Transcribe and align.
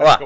Olá! 0.00 0.18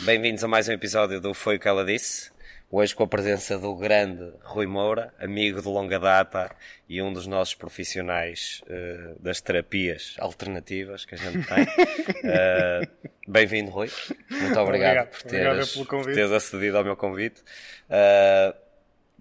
Bem-vindos 0.00 0.42
a 0.42 0.48
mais 0.48 0.68
um 0.68 0.72
episódio 0.72 1.20
do 1.20 1.32
Foi 1.32 1.54
o 1.54 1.60
que 1.60 1.68
ela 1.68 1.84
disse. 1.84 2.32
Hoje 2.68 2.92
com 2.92 3.04
a 3.04 3.06
presença 3.06 3.56
do 3.56 3.72
grande 3.76 4.28
Rui 4.42 4.66
Moura, 4.66 5.14
amigo 5.20 5.62
de 5.62 5.68
longa 5.68 6.00
data 6.00 6.50
e 6.88 7.00
um 7.00 7.12
dos 7.12 7.28
nossos 7.28 7.54
profissionais 7.54 8.60
uh, 8.64 9.22
das 9.22 9.40
terapias 9.40 10.16
alternativas 10.18 11.04
que 11.04 11.14
a 11.14 11.18
gente 11.18 11.46
tem. 11.46 11.62
Uh, 11.62 13.10
Bem-vindo, 13.30 13.70
Rui. 13.70 13.88
Muito 14.28 14.58
obrigado, 14.58 14.64
obrigado. 14.64 15.10
por, 15.10 15.22
teres, 15.22 15.76
obrigado 15.76 16.02
por 16.02 16.12
teres 16.12 16.32
acedido 16.32 16.78
ao 16.78 16.82
meu 16.82 16.96
convite. 16.96 17.40
Uh, 17.88 18.52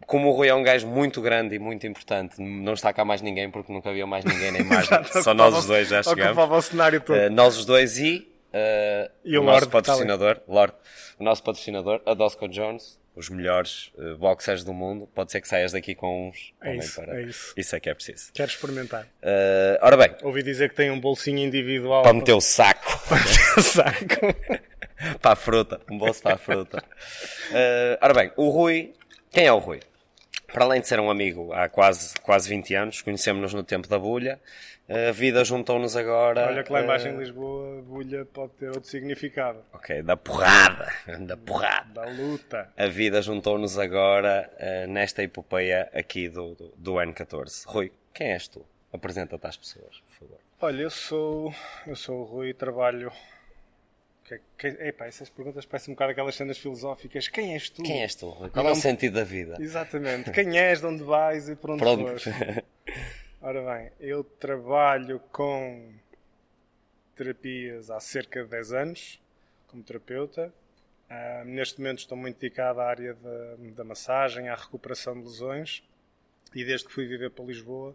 como 0.07 0.29
o 0.29 0.31
Rui 0.31 0.47
é 0.47 0.55
um 0.55 0.63
gajo 0.63 0.87
muito 0.87 1.21
grande 1.21 1.53
e 1.53 1.59
muito 1.59 1.85
importante, 1.85 2.41
não 2.41 2.73
está 2.73 2.91
cá 2.91 3.05
mais 3.05 3.21
ninguém 3.21 3.51
porque 3.51 3.71
nunca 3.71 3.91
havia 3.91 4.07
mais 4.07 4.25
ninguém 4.25 4.51
nem 4.51 4.63
mais. 4.63 4.89
Só 5.23 5.35
nós 5.35 5.55
os 5.55 5.67
dois 5.67 5.87
já 5.87 6.01
chegamos. 6.01 6.35
o 6.35 6.61
cenário 6.63 6.99
todo. 6.99 7.15
Uh, 7.15 7.29
nós 7.29 7.55
os 7.55 7.63
dois 7.63 7.99
e, 7.99 8.32
uh, 8.53 9.11
e 9.23 9.37
o, 9.37 9.41
o 9.41 9.45
nosso 9.45 9.69
patrocinador, 9.69 10.41
Lord, 10.47 10.73
o 11.19 11.23
nosso 11.23 11.43
patrocinador, 11.43 12.01
a 12.05 12.13
Dosco 12.13 12.47
Jones, 12.47 12.99
os 13.15 13.29
melhores 13.29 13.91
uh, 13.95 14.17
boxers 14.17 14.63
do 14.63 14.73
mundo. 14.73 15.07
Pode 15.13 15.31
ser 15.31 15.41
que 15.41 15.47
saias 15.47 15.71
daqui 15.71 15.93
com 15.95 16.29
uns. 16.29 16.53
É 16.61 16.75
isso, 16.75 17.01
para... 17.01 17.19
é 17.19 17.23
isso. 17.23 17.53
Isso 17.55 17.75
é 17.75 17.79
que 17.79 17.89
é 17.89 17.93
preciso. 17.93 18.31
Quero 18.33 18.49
experimentar. 18.49 19.03
Uh, 19.21 19.77
ora 19.81 19.97
bem. 19.97 20.15
Ouvi 20.23 20.43
dizer 20.43 20.69
que 20.69 20.75
tem 20.75 20.89
um 20.89 20.99
bolsinho 20.99 21.39
individual. 21.39 22.03
Para 22.03 22.13
meter 22.13 22.33
o 22.33 22.41
saco. 22.41 23.01
Para 23.07 23.19
meter 23.19 23.59
o 23.59 23.61
saco. 23.61 24.63
para 25.21 25.31
a 25.31 25.35
fruta. 25.35 25.81
Um 25.89 25.97
bolso 25.97 26.21
para 26.21 26.35
a 26.35 26.37
fruta. 26.37 26.83
Uh, 27.51 27.97
ora 28.01 28.13
bem, 28.13 28.31
o 28.35 28.49
Rui. 28.49 28.93
Quem 29.31 29.45
é 29.45 29.51
o 29.51 29.57
Rui? 29.57 29.79
Para 30.51 30.65
além 30.65 30.81
de 30.81 30.87
ser 30.87 30.99
um 30.99 31.09
amigo 31.09 31.51
há 31.51 31.67
quase, 31.67 32.13
quase 32.21 32.47
20 32.47 32.75
anos, 32.75 33.01
conhecemos-nos 33.01 33.53
no 33.53 33.63
tempo 33.63 33.87
da 33.87 33.97
bulha. 33.97 34.39
A 34.89 35.11
vida 35.11 35.45
juntou-nos 35.45 35.95
agora. 35.95 36.47
Olha 36.47 36.63
que 36.63 36.71
lá 36.71 36.83
embaixo 36.83 37.07
em 37.07 37.17
Lisboa, 37.17 37.81
bulha 37.81 38.25
pode 38.25 38.51
ter 38.53 38.67
outro 38.67 38.89
significado. 38.89 39.63
Ok, 39.71 40.01
da 40.01 40.17
porrada. 40.17 40.91
Da 41.21 41.37
porrada. 41.37 42.01
Da 42.01 42.05
luta. 42.09 42.69
A 42.75 42.87
vida 42.87 43.21
juntou-nos 43.21 43.79
agora 43.79 44.49
uh, 44.59 44.91
nesta 44.91 45.23
epopeia 45.23 45.89
aqui 45.93 46.27
do, 46.27 46.53
do, 46.55 46.73
do, 46.77 46.93
N14. 46.95 47.65
Rui, 47.65 47.91
quem 48.13 48.33
és 48.33 48.47
tu? 48.47 48.65
Apresenta-te 48.91 49.47
às 49.47 49.55
pessoas, 49.55 50.01
por 50.01 50.13
favor. 50.19 50.39
Olha, 50.59 50.81
eu 50.81 50.89
sou, 50.89 51.53
eu 51.87 51.95
sou 51.95 52.21
o 52.21 52.23
Rui, 52.23 52.53
trabalho 52.53 53.11
que, 54.25 54.39
que, 54.57 54.67
epá, 54.85 55.05
essas 55.05 55.29
perguntas 55.29 55.65
parecem 55.65 55.91
um 55.91 55.95
bocado 55.95 56.11
aquelas 56.11 56.35
cenas 56.35 56.57
filosóficas. 56.57 57.27
Quem 57.27 57.53
és 57.53 57.69
tu? 57.69 57.83
Quem 57.83 58.01
és 58.01 58.15
tu? 58.15 58.31
Qual 58.51 58.67
é 58.67 58.71
o 58.71 58.75
sentido 58.75 59.15
da 59.15 59.23
vida? 59.23 59.57
Exatamente. 59.59 60.31
Quem 60.31 60.57
és, 60.57 60.79
de 60.79 60.85
onde 60.85 61.03
vais 61.03 61.49
e 61.49 61.55
por 61.55 61.71
onde 61.71 61.81
Pronto. 61.81 62.03
fores? 62.03 62.25
Ora 63.45 63.61
bem, 63.61 63.91
eu 63.99 64.23
trabalho 64.23 65.19
com 65.29 65.93
terapias 67.13 67.91
há 67.91 67.99
cerca 67.99 68.41
de 68.41 68.49
10 68.49 68.71
anos, 68.71 69.21
como 69.67 69.83
terapeuta. 69.83 70.53
Uh, 71.09 71.43
neste 71.43 71.77
momento 71.77 71.99
estou 71.99 72.17
muito 72.17 72.39
dedicado 72.39 72.79
à 72.79 72.85
área 72.85 73.13
da, 73.13 73.55
da 73.75 73.83
massagem, 73.83 74.47
à 74.47 74.55
recuperação 74.55 75.13
de 75.19 75.25
lesões. 75.25 75.83
E 76.55 76.63
desde 76.63 76.87
que 76.87 76.93
fui 76.93 77.05
viver 77.05 77.31
para 77.31 77.43
Lisboa, 77.43 77.93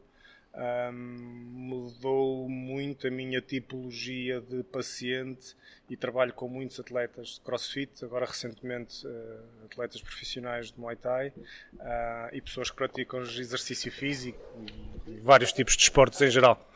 um, 0.58 0.92
mudou 0.92 2.48
muito 2.48 3.06
a 3.06 3.10
minha 3.10 3.40
tipologia 3.40 4.40
de 4.40 4.62
paciente 4.64 5.56
e 5.88 5.96
trabalho 5.96 6.32
com 6.32 6.48
muitos 6.48 6.78
atletas 6.80 7.34
de 7.34 7.40
crossfit, 7.40 8.04
agora 8.04 8.26
recentemente 8.26 9.06
uh, 9.06 9.64
atletas 9.64 10.02
profissionais 10.02 10.72
de 10.72 10.80
Muay 10.80 10.96
Thai 10.96 11.28
uh, 11.28 11.34
e 12.32 12.40
pessoas 12.40 12.70
que 12.70 12.76
praticam 12.76 13.20
exercício 13.22 13.90
físico 13.92 14.38
e, 15.06 15.12
vários 15.20 15.52
tipos 15.52 15.76
de 15.76 15.84
esportes 15.84 16.20
em 16.20 16.30
geral. 16.30 16.68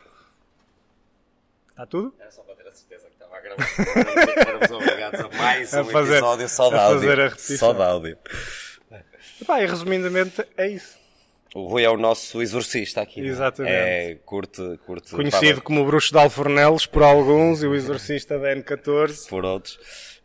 Está 1.69 1.85
tudo? 1.85 2.15
Era 2.19 2.31
só 2.31 2.41
para 2.43 2.55
ter 2.55 2.67
a 2.67 2.71
certeza 2.71 3.07
que 3.07 3.13
estava 3.13 3.35
a 3.35 3.41
gravar. 3.41 3.67
Éramos 4.47 4.71
obrigados 4.71 5.19
a 5.19 5.29
mais 5.29 5.73
um 5.73 5.85
fazer, 5.85 6.13
episódio 6.13 6.49
só 6.49 6.69
de 6.69 6.75
áudio. 6.75 7.39
Só 7.39 7.73
de 7.73 7.81
áudio. 7.81 8.17
Epá, 9.41 9.61
e 9.61 9.65
resumidamente 9.65 10.47
é 10.55 10.69
isso. 10.69 11.02
O 11.55 11.67
Rui 11.67 11.83
é 11.83 11.89
o 11.89 11.97
nosso 11.97 12.41
exorcista 12.41 13.01
aqui. 13.01 13.21
Exatamente. 13.21 13.75
É, 13.75 14.15
curte, 14.25 14.61
curte, 14.85 15.11
Conhecido 15.15 15.61
como 15.61 15.81
o 15.81 15.85
Bruxo 15.85 16.11
de 16.11 16.17
Alfornelos 16.17 16.85
por 16.87 17.03
alguns 17.03 17.61
e 17.61 17.67
o 17.67 17.75
exorcista 17.75 18.39
da 18.39 18.55
N14 18.55 19.27
por 19.29 19.45
outros. 19.45 19.75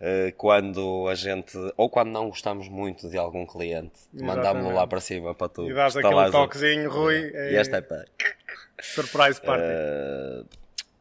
Uh, 0.00 0.33
quando 0.37 1.06
a 1.09 1.15
gente, 1.15 1.59
ou 1.77 1.91
quando 1.91 2.11
não 2.11 2.28
gostamos 2.28 2.69
muito 2.69 3.09
de 3.11 3.19
algum 3.19 3.44
cliente, 3.44 3.99
mandámos-lo 4.12 4.72
lá 4.72 4.87
para 4.87 5.00
cima 5.00 5.34
para 5.34 5.49
tu. 5.49 5.69
E 5.69 5.75
dás 5.75 5.97
aquele 5.97 6.31
toquezinho, 6.31 6.88
Rui. 6.88 7.31
É... 7.34 7.53
E 7.53 7.56
esta 7.56 7.78
é 7.78 7.81
para. 7.81 8.06
Surprise 8.81 9.41
party. 9.41 9.65
Uh, 9.65 10.47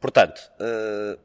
portanto, 0.01 0.41
uh, 0.59 1.17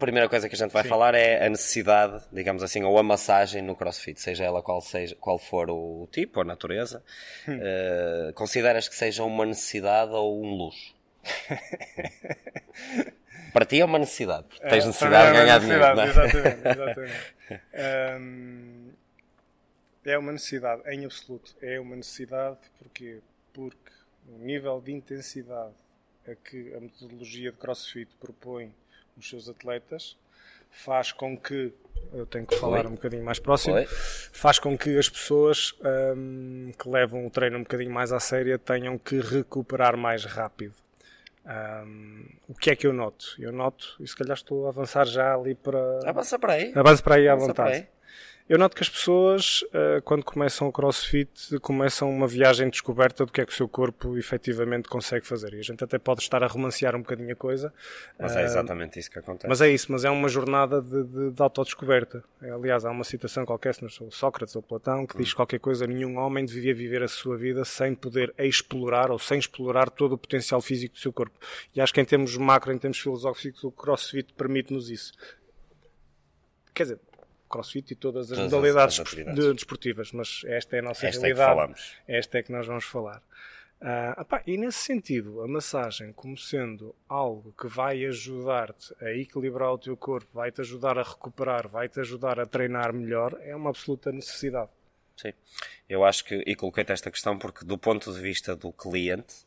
primeira 0.00 0.28
coisa 0.28 0.48
que 0.48 0.54
a 0.54 0.58
gente 0.58 0.72
vai 0.72 0.82
Sim. 0.82 0.88
falar 0.88 1.14
é 1.14 1.46
a 1.46 1.48
necessidade, 1.48 2.24
digamos 2.32 2.62
assim, 2.62 2.82
ou 2.82 2.98
a 2.98 3.02
massagem 3.02 3.62
no 3.62 3.76
crossfit, 3.76 4.20
seja 4.20 4.44
ela 4.44 4.62
qual, 4.62 4.80
seja, 4.80 5.14
qual 5.20 5.38
for 5.38 5.70
o 5.70 6.08
tipo, 6.10 6.40
a 6.40 6.44
natureza. 6.44 7.04
Hum. 7.46 7.56
Uh, 7.56 8.32
consideras 8.34 8.88
que 8.88 8.94
seja 8.94 9.22
uma 9.22 9.46
necessidade 9.46 10.12
ou 10.12 10.42
um 10.42 10.54
luxo? 10.54 10.94
Para 13.52 13.64
ti 13.64 13.80
é 13.80 13.84
uma 13.84 13.98
necessidade, 13.98 14.44
porque 14.48 14.66
tens 14.68 14.86
necessidade 14.86 15.28
é, 15.28 15.32
de 15.32 15.38
ganhar 15.38 15.58
dinheiro. 15.58 15.94
Não 15.94 16.02
é? 16.02 16.08
Exatamente, 16.08 16.68
exatamente. 16.68 17.34
é 20.04 20.18
uma 20.18 20.32
necessidade, 20.32 20.82
em 20.88 21.04
absoluto. 21.04 21.54
É 21.60 21.80
uma 21.80 21.96
necessidade 21.96 22.58
porque, 22.78 23.20
porque 23.52 23.92
o 24.28 24.38
nível 24.38 24.80
de 24.80 24.92
intensidade 24.92 25.74
a 26.26 26.34
que 26.34 26.74
a 26.74 26.80
metodologia 26.80 27.50
de 27.50 27.56
crossfit 27.56 28.08
propõe 28.20 28.72
os 29.20 29.28
seus 29.28 29.48
atletas, 29.48 30.16
faz 30.70 31.12
com 31.12 31.36
que 31.36 31.72
eu 32.12 32.26
tenho 32.26 32.46
que 32.46 32.56
falar 32.56 32.84
Oi. 32.84 32.86
um 32.86 32.94
bocadinho 32.94 33.24
mais 33.24 33.38
próximo, 33.38 33.74
Oi. 33.74 33.86
faz 33.86 34.58
com 34.58 34.76
que 34.76 34.98
as 34.98 35.08
pessoas 35.08 35.74
um, 36.16 36.72
que 36.78 36.88
levam 36.88 37.26
o 37.26 37.30
treino 37.30 37.58
um 37.58 37.62
bocadinho 37.62 37.90
mais 37.90 38.12
à 38.12 38.20
séria 38.20 38.58
tenham 38.58 38.98
que 38.98 39.20
recuperar 39.20 39.96
mais 39.96 40.24
rápido. 40.24 40.74
Um, 41.46 42.26
o 42.48 42.54
que 42.54 42.70
é 42.70 42.76
que 42.76 42.86
eu 42.86 42.92
noto? 42.92 43.34
Eu 43.38 43.52
noto, 43.52 43.96
e 44.00 44.06
se 44.06 44.14
calhar 44.14 44.36
estou 44.36 44.66
a 44.66 44.68
avançar 44.68 45.06
já 45.06 45.34
ali 45.34 45.54
para. 45.54 46.00
Avança 46.04 46.38
para 46.38 46.54
aí. 46.54 46.72
Avança 46.74 47.02
para 47.02 47.14
aí 47.14 47.28
à 47.28 47.32
Avança 47.32 47.46
vontade. 47.48 47.88
Eu 48.50 48.58
noto 48.58 48.74
que 48.74 48.82
as 48.82 48.88
pessoas, 48.88 49.62
uh, 49.62 50.02
quando 50.02 50.24
começam 50.24 50.66
o 50.66 50.72
crossfit, 50.72 51.56
começam 51.60 52.10
uma 52.10 52.26
viagem 52.26 52.66
de 52.66 52.72
descoberta 52.72 53.24
do 53.24 53.30
que 53.30 53.40
é 53.40 53.46
que 53.46 53.52
o 53.52 53.54
seu 53.54 53.68
corpo 53.68 54.18
efetivamente 54.18 54.88
consegue 54.88 55.24
fazer. 55.24 55.54
E 55.54 55.60
a 55.60 55.62
gente 55.62 55.84
até 55.84 56.00
pode 56.00 56.22
estar 56.22 56.42
a 56.42 56.48
romancear 56.48 56.96
um 56.96 56.98
bocadinho 56.98 57.32
a 57.32 57.36
coisa. 57.36 57.72
Mas 58.18 58.34
é 58.34 58.42
exatamente 58.42 58.98
isso 58.98 59.08
que 59.08 59.20
acontece. 59.20 59.46
Mas 59.46 59.60
é 59.60 59.70
isso, 59.70 59.92
mas 59.92 60.04
é 60.04 60.10
uma 60.10 60.28
jornada 60.28 60.82
de, 60.82 61.04
de, 61.04 61.30
de 61.30 61.40
autodescoberta. 61.40 62.24
Aliás, 62.42 62.84
há 62.84 62.90
uma 62.90 63.04
citação 63.04 63.46
qualquer, 63.46 63.72
se 63.72 63.82
não 63.82 63.88
sou 63.88 64.10
Sócrates 64.10 64.56
ou 64.56 64.62
Platão, 64.62 65.06
que 65.06 65.16
diz 65.16 65.32
qualquer 65.32 65.60
coisa: 65.60 65.86
nenhum 65.86 66.18
homem 66.18 66.44
devia 66.44 66.74
viver 66.74 67.04
a 67.04 67.08
sua 67.08 67.36
vida 67.36 67.64
sem 67.64 67.94
poder 67.94 68.34
explorar 68.36 69.12
ou 69.12 69.18
sem 69.20 69.38
explorar 69.38 69.88
todo 69.88 70.14
o 70.14 70.18
potencial 70.18 70.60
físico 70.60 70.94
do 70.94 71.00
seu 71.00 71.12
corpo. 71.12 71.38
E 71.72 71.80
acho 71.80 71.94
que 71.94 72.00
em 72.00 72.04
termos 72.04 72.36
macro, 72.36 72.72
em 72.72 72.78
termos 72.78 72.98
filosóficos, 72.98 73.62
o 73.62 73.70
crossfit 73.70 74.32
permite-nos 74.32 74.90
isso. 74.90 75.12
Quer 76.74 76.82
dizer, 76.82 77.00
crossfit 77.50 77.92
e 77.92 77.96
todas 77.96 78.30
as 78.30 78.38
todas 78.38 78.52
modalidades 78.52 79.00
as 79.00 79.34
de, 79.34 79.54
desportivas, 79.54 80.12
mas 80.12 80.42
esta 80.46 80.76
é 80.76 80.78
a 80.78 80.82
nossa 80.82 81.06
esta 81.06 81.20
realidade. 81.20 81.42
É 81.42 81.52
que 81.52 81.56
falamos. 81.56 81.96
Esta 82.06 82.38
é 82.38 82.42
que 82.42 82.52
nós 82.52 82.66
vamos 82.66 82.84
falar. 82.84 83.22
Uh, 83.80 84.20
opá, 84.20 84.42
e 84.46 84.58
nesse 84.58 84.78
sentido, 84.78 85.40
a 85.40 85.48
massagem, 85.48 86.12
como 86.12 86.36
sendo 86.36 86.94
algo 87.08 87.54
que 87.58 87.66
vai 87.66 88.04
ajudar-te 88.04 88.94
a 89.02 89.10
equilibrar 89.12 89.72
o 89.72 89.78
teu 89.78 89.96
corpo, 89.96 90.28
vai-te 90.34 90.60
ajudar 90.60 90.98
a 90.98 91.02
recuperar, 91.02 91.66
vai-te 91.66 91.98
ajudar 91.98 92.38
a 92.38 92.44
treinar 92.44 92.92
melhor, 92.92 93.38
é 93.40 93.56
uma 93.56 93.70
absoluta 93.70 94.12
necessidade. 94.12 94.70
Sim, 95.16 95.32
eu 95.88 96.04
acho 96.04 96.26
que, 96.26 96.44
e 96.46 96.54
coloquei-te 96.54 96.92
esta 96.92 97.10
questão 97.10 97.38
porque, 97.38 97.64
do 97.64 97.78
ponto 97.78 98.12
de 98.12 98.20
vista 98.20 98.54
do 98.54 98.70
cliente, 98.70 99.46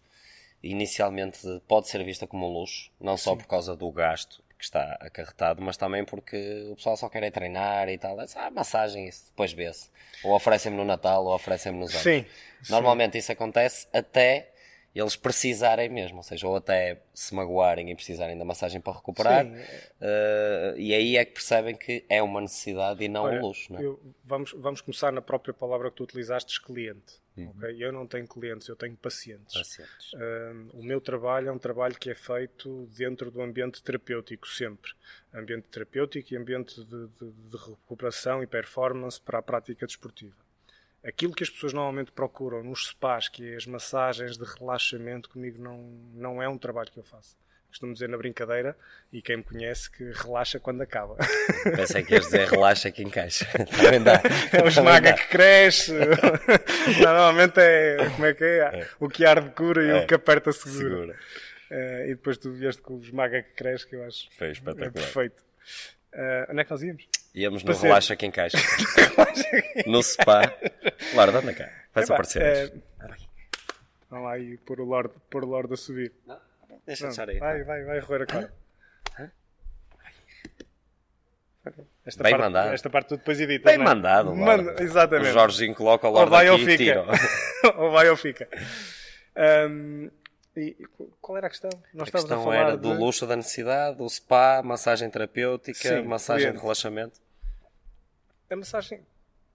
inicialmente 0.64 1.40
pode 1.68 1.88
ser 1.88 2.04
vista 2.04 2.26
como 2.26 2.50
um 2.50 2.54
luxo, 2.54 2.92
não 3.00 3.18
só 3.18 3.32
Sim. 3.34 3.38
por 3.38 3.48
causa 3.48 3.76
do 3.76 3.92
gasto 3.92 4.43
que 4.64 4.68
está 4.68 4.98
acarretado, 5.02 5.62
mas 5.62 5.76
também 5.76 6.06
porque 6.06 6.70
o 6.72 6.76
pessoal 6.78 6.96
só 6.96 7.10
quer 7.10 7.22
é 7.24 7.30
treinar 7.30 7.90
e 7.90 7.98
tal. 7.98 8.18
Ah, 8.36 8.50
massagem, 8.50 9.08
isso 9.08 9.26
depois 9.28 9.52
vê-se. 9.52 9.90
Ou 10.24 10.34
oferecem-me 10.34 10.78
no 10.78 10.86
Natal 10.86 11.26
ou 11.26 11.36
oferecem-me 11.36 11.80
nos 11.80 11.92
anos. 11.92 12.04
Sim. 12.04 12.26
Normalmente 12.70 13.14
sim. 13.14 13.18
isso 13.20 13.32
acontece 13.34 13.88
até 13.92 14.54
eles 14.96 15.16
precisarem 15.16 15.90
mesmo, 15.90 16.18
ou 16.18 16.24
seja, 16.24 16.48
ou 16.48 16.56
até 16.56 17.02
se 17.14 17.34
magoarem 17.34 17.90
e 17.90 17.96
precisarem 17.96 18.38
da 18.38 18.46
massagem 18.46 18.80
para 18.80 18.94
recuperar, 18.94 19.46
uh, 19.46 20.78
e 20.78 20.94
aí 20.94 21.18
é 21.18 21.26
que 21.26 21.32
percebem 21.32 21.76
que 21.76 22.06
é 22.08 22.22
uma 22.22 22.40
necessidade 22.40 23.04
e 23.04 23.10
não 23.10 23.24
Olha, 23.24 23.40
um 23.40 23.42
luxo. 23.42 23.74
Não 23.74 23.80
é? 23.80 23.84
eu, 23.84 24.00
vamos, 24.24 24.54
vamos 24.54 24.82
começar 24.82 25.12
na 25.12 25.22
própria 25.22 25.52
palavra 25.52 25.90
que 25.90 25.98
tu 25.98 26.04
utilizaste, 26.04 26.62
cliente. 26.62 27.23
Uhum. 27.36 27.50
Okay? 27.50 27.84
Eu 27.84 27.92
não 27.92 28.06
tenho 28.06 28.28
clientes, 28.28 28.68
eu 28.68 28.76
tenho 28.76 28.96
pacientes. 28.96 29.54
pacientes. 29.54 30.14
Uh, 30.14 30.70
o 30.74 30.84
meu 30.84 31.02
trabalho 31.02 31.50
é 31.50 31.52
um 31.52 31.58
trabalho 31.58 31.96
que 31.96 32.10
é 32.10 32.16
feito 32.16 32.88
dentro 32.96 33.32
do 33.32 33.42
ambiente 33.42 33.82
terapêutico, 33.82 34.48
sempre. 34.48 34.92
Ambiente 35.34 35.68
terapêutico 35.70 36.34
e 36.34 36.38
ambiente 36.38 36.84
de, 36.84 37.08
de, 37.08 37.32
de 37.32 37.58
recuperação 37.58 38.44
e 38.44 38.48
performance 38.48 39.20
para 39.20 39.40
a 39.40 39.42
prática 39.42 39.86
desportiva. 39.86 40.36
aquilo 41.04 41.34
que 41.34 41.44
as 41.44 41.50
pessoas 41.50 41.74
normalmente 41.74 42.12
procuram 42.12 42.64
nos 42.64 42.88
spas, 42.88 43.28
que 43.28 43.52
é 43.52 43.56
as 43.56 43.66
massagens 43.66 44.38
de 44.38 44.46
relaxamento, 44.46 45.30
comigo 45.30 45.62
não, 45.62 45.78
não 46.14 46.42
é 46.42 46.48
um 46.48 46.58
trabalho 46.58 46.92
que 46.92 47.00
eu 47.00 47.04
faço. 47.04 47.36
Costumo 47.74 47.92
dizer 47.92 48.08
na 48.08 48.18
brincadeira, 48.18 48.78
e 49.12 49.20
quem 49.20 49.38
me 49.38 49.44
conhece, 49.44 49.90
que 49.90 50.04
relaxa 50.04 50.60
quando 50.60 50.82
acaba. 50.82 51.18
Pensei 51.76 52.04
que 52.04 52.14
ias 52.14 52.26
dizer 52.26 52.48
relaxa 52.48 52.92
que 52.92 53.02
encaixa. 53.02 53.48
Também 53.76 54.00
dá. 54.00 54.22
É 54.52 54.64
o 54.64 54.68
esmaga 54.68 55.14
que 55.14 55.28
cresce. 55.28 55.92
Normalmente 57.02 57.60
é, 57.60 57.98
como 58.12 58.28
é 58.28 58.34
que 58.36 58.44
é? 58.44 58.60
é. 58.60 58.88
O 59.00 59.10
que 59.10 59.26
arde 59.26 59.50
cura 59.50 59.84
e 59.84 59.90
é. 59.90 60.04
o 60.04 60.06
que 60.06 60.14
aperta 60.14 60.52
segura. 60.52 60.82
segura. 60.82 61.20
Uh, 61.72 62.06
e 62.06 62.10
depois 62.10 62.38
tu 62.38 62.52
vieste 62.52 62.80
com 62.80 62.94
o 62.94 63.02
esmaga 63.02 63.42
que 63.42 63.54
cresce, 63.56 63.88
que 63.88 63.96
eu 63.96 64.06
acho 64.06 64.30
Foi 64.38 64.52
espetacular. 64.52 64.90
É 64.90 64.92
perfeito. 64.92 65.44
Uh, 66.14 66.52
onde 66.52 66.62
é 66.62 66.64
que 66.64 66.70
nós 66.70 66.84
íamos? 66.84 67.08
Íamos 67.34 67.64
no 67.64 67.74
Relaxa 67.74 68.16
que 68.16 68.28
encaixa. 68.28 68.60
no 69.88 70.04
spa. 70.04 70.44
Claro, 71.12 71.36
anda 71.36 71.54
cá. 71.56 71.72
Faz 71.92 72.08
é, 72.08 72.14
aparecer. 72.14 72.42
É... 72.44 72.72
Vamos 74.12 74.26
lá 74.26 74.38
e 74.38 74.58
pôr 74.58 74.80
o 74.80 74.86
Lorde, 74.86 75.16
pôr 75.28 75.44
o 75.44 75.48
Lorde 75.48 75.74
a 75.74 75.78
subir. 75.78 76.12
Não, 76.28 76.40
deixa 76.86 77.10
de 77.10 77.22
aí. 77.22 77.40
Vai, 77.40 77.64
vai, 77.64 77.84
vai 77.84 78.00
roer 78.00 78.22
a 78.24 78.26
cara. 78.26 78.54
Esta 82.06 82.22
Bem 82.22 82.34
parte, 82.34 82.44
mandado. 82.44 82.74
Esta 82.74 82.90
parte 82.90 83.08
tu 83.08 83.18
depois 83.18 83.40
editas. 83.40 83.72
Bem 83.72 83.82
é? 83.82 83.84
mandado. 83.84 84.36
Manda, 84.36 84.76
exatamente. 84.84 85.30
O 85.30 85.34
Jorginho 85.34 85.74
coloca 85.74 86.08
o 86.08 86.12
Lorde 86.12 86.26
ou 86.26 86.30
vai 86.30 86.48
aqui 86.48 86.52
ou 86.52 86.58
fica. 86.60 86.74
e 86.74 86.78
tira. 86.78 87.06
ou 87.78 87.92
vai 87.92 88.10
ou 88.10 88.18
fica. 88.18 88.50
Um, 89.70 90.12
e, 90.56 90.76
qual 91.22 91.38
era 91.38 91.48
a 91.48 91.50
questão? 91.50 91.70
Nós 91.94 92.10
a 92.10 92.12
questão 92.12 92.52
a 92.52 92.56
era 92.56 92.72
de... 92.72 92.82
do 92.82 92.92
luxo 92.94 93.26
da 93.26 93.38
necessidade, 93.38 93.98
do 93.98 94.10
spa, 94.10 94.62
massagem 94.62 95.10
terapêutica, 95.10 96.02
Sim, 96.02 96.04
massagem 96.04 96.52
de 96.52 96.58
relaxamento. 96.58 97.20
A 98.50 98.56
massagem 98.56 99.02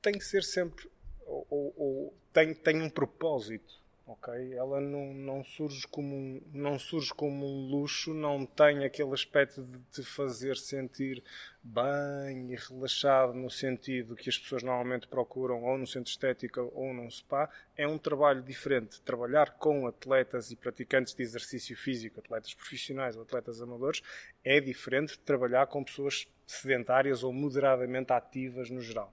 tem 0.00 0.14
que 0.14 0.24
ser 0.24 0.42
sempre, 0.42 0.90
ou, 1.26 1.46
ou, 1.50 1.74
ou 1.76 2.14
tem, 2.32 2.54
tem 2.54 2.82
um 2.82 2.88
propósito 2.88 3.77
ok? 4.08 4.54
Ela 4.54 4.80
não, 4.80 5.12
não, 5.12 5.44
surge 5.44 5.86
como 5.86 6.16
um, 6.16 6.42
não 6.52 6.78
surge 6.78 7.12
como 7.12 7.46
um 7.46 7.68
luxo, 7.68 8.14
não 8.14 8.46
tem 8.46 8.84
aquele 8.84 9.12
aspecto 9.12 9.62
de 9.62 9.78
te 9.92 10.02
fazer 10.02 10.56
sentir 10.56 11.22
bem 11.62 12.52
e 12.52 12.56
relaxado 12.56 13.34
no 13.34 13.50
sentido 13.50 14.16
que 14.16 14.30
as 14.30 14.38
pessoas 14.38 14.62
normalmente 14.62 15.06
procuram 15.06 15.62
ou 15.62 15.76
no 15.76 15.86
centro 15.86 16.10
estética 16.10 16.62
ou 16.62 16.94
num 16.94 17.10
spa. 17.10 17.50
É 17.76 17.86
um 17.86 17.98
trabalho 17.98 18.42
diferente. 18.42 19.00
Trabalhar 19.02 19.52
com 19.58 19.86
atletas 19.86 20.50
e 20.50 20.56
praticantes 20.56 21.14
de 21.14 21.22
exercício 21.22 21.76
físico, 21.76 22.20
atletas 22.20 22.54
profissionais 22.54 23.14
ou 23.14 23.22
atletas 23.22 23.60
amadores, 23.60 24.02
é 24.42 24.58
diferente 24.58 25.12
de 25.12 25.18
trabalhar 25.20 25.66
com 25.66 25.84
pessoas 25.84 26.26
sedentárias 26.46 27.22
ou 27.22 27.32
moderadamente 27.32 28.12
ativas 28.12 28.70
no 28.70 28.80
geral. 28.80 29.12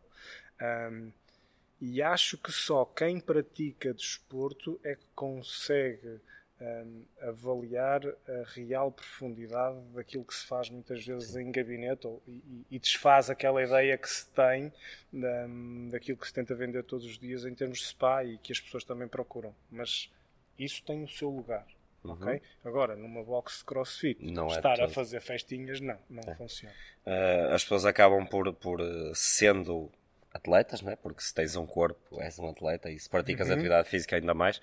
Um, 0.61 1.11
e 1.79 2.01
acho 2.01 2.37
que 2.37 2.51
só 2.51 2.85
quem 2.85 3.19
pratica 3.19 3.93
desporto 3.93 4.79
é 4.83 4.95
que 4.95 5.05
consegue 5.13 6.19
um, 6.61 7.03
avaliar 7.21 8.01
a 8.05 8.43
real 8.53 8.91
profundidade 8.91 9.77
daquilo 9.93 10.23
que 10.23 10.33
se 10.33 10.45
faz 10.45 10.69
muitas 10.69 11.05
vezes 11.05 11.35
em 11.35 11.51
gabinete 11.51 12.07
ou, 12.07 12.21
e, 12.25 12.65
e, 12.71 12.79
desfaz 12.79 13.29
aquela 13.29 13.61
ideia 13.61 13.97
que 13.97 14.09
se 14.09 14.27
tem 14.29 14.71
um, 15.13 15.89
daquilo 15.89 16.17
que 16.17 16.27
se 16.27 16.33
tenta 16.33 16.55
vender 16.55 16.83
todos 16.83 17.05
os 17.05 17.19
dias 17.19 17.45
em 17.45 17.53
termos 17.53 17.79
de 17.79 17.85
spa 17.85 18.23
e 18.23 18.37
que 18.37 18.53
as 18.53 18.59
pessoas 18.59 18.83
também 18.83 19.07
procuram. 19.07 19.53
Mas 19.69 20.09
isso 20.57 20.81
tem 20.83 21.03
o 21.03 21.09
seu 21.09 21.29
lugar. 21.29 21.67
Uhum. 22.03 22.13
Okay? 22.13 22.41
Agora, 22.63 22.95
numa 22.95 23.23
box 23.23 23.59
de 23.59 23.65
crossfit, 23.65 24.23
não 24.23 24.47
é 24.47 24.55
estar 24.55 24.79
é 24.79 24.83
a 24.83 24.87
fazer 24.87 25.19
festinhas, 25.21 25.81
não, 25.81 25.97
não 26.09 26.23
é. 26.25 26.35
funciona. 26.35 26.73
Uh, 27.05 27.53
as 27.53 27.63
pessoas 27.63 27.85
acabam 27.85 28.25
por, 28.25 28.53
por 28.53 28.79
sendo 29.13 29.91
atletas, 30.35 30.81
né? 30.81 30.97
porque 30.97 31.21
se 31.21 31.33
tens 31.33 31.55
um 31.55 31.65
corpo, 31.65 32.21
és 32.21 32.37
um 32.37 32.49
atleta 32.49 32.89
e 32.91 32.99
se 32.99 33.09
praticas 33.09 33.47
uhum. 33.47 33.53
atividade 33.53 33.89
física 33.89 34.17
ainda 34.17 34.33
mais, 34.33 34.59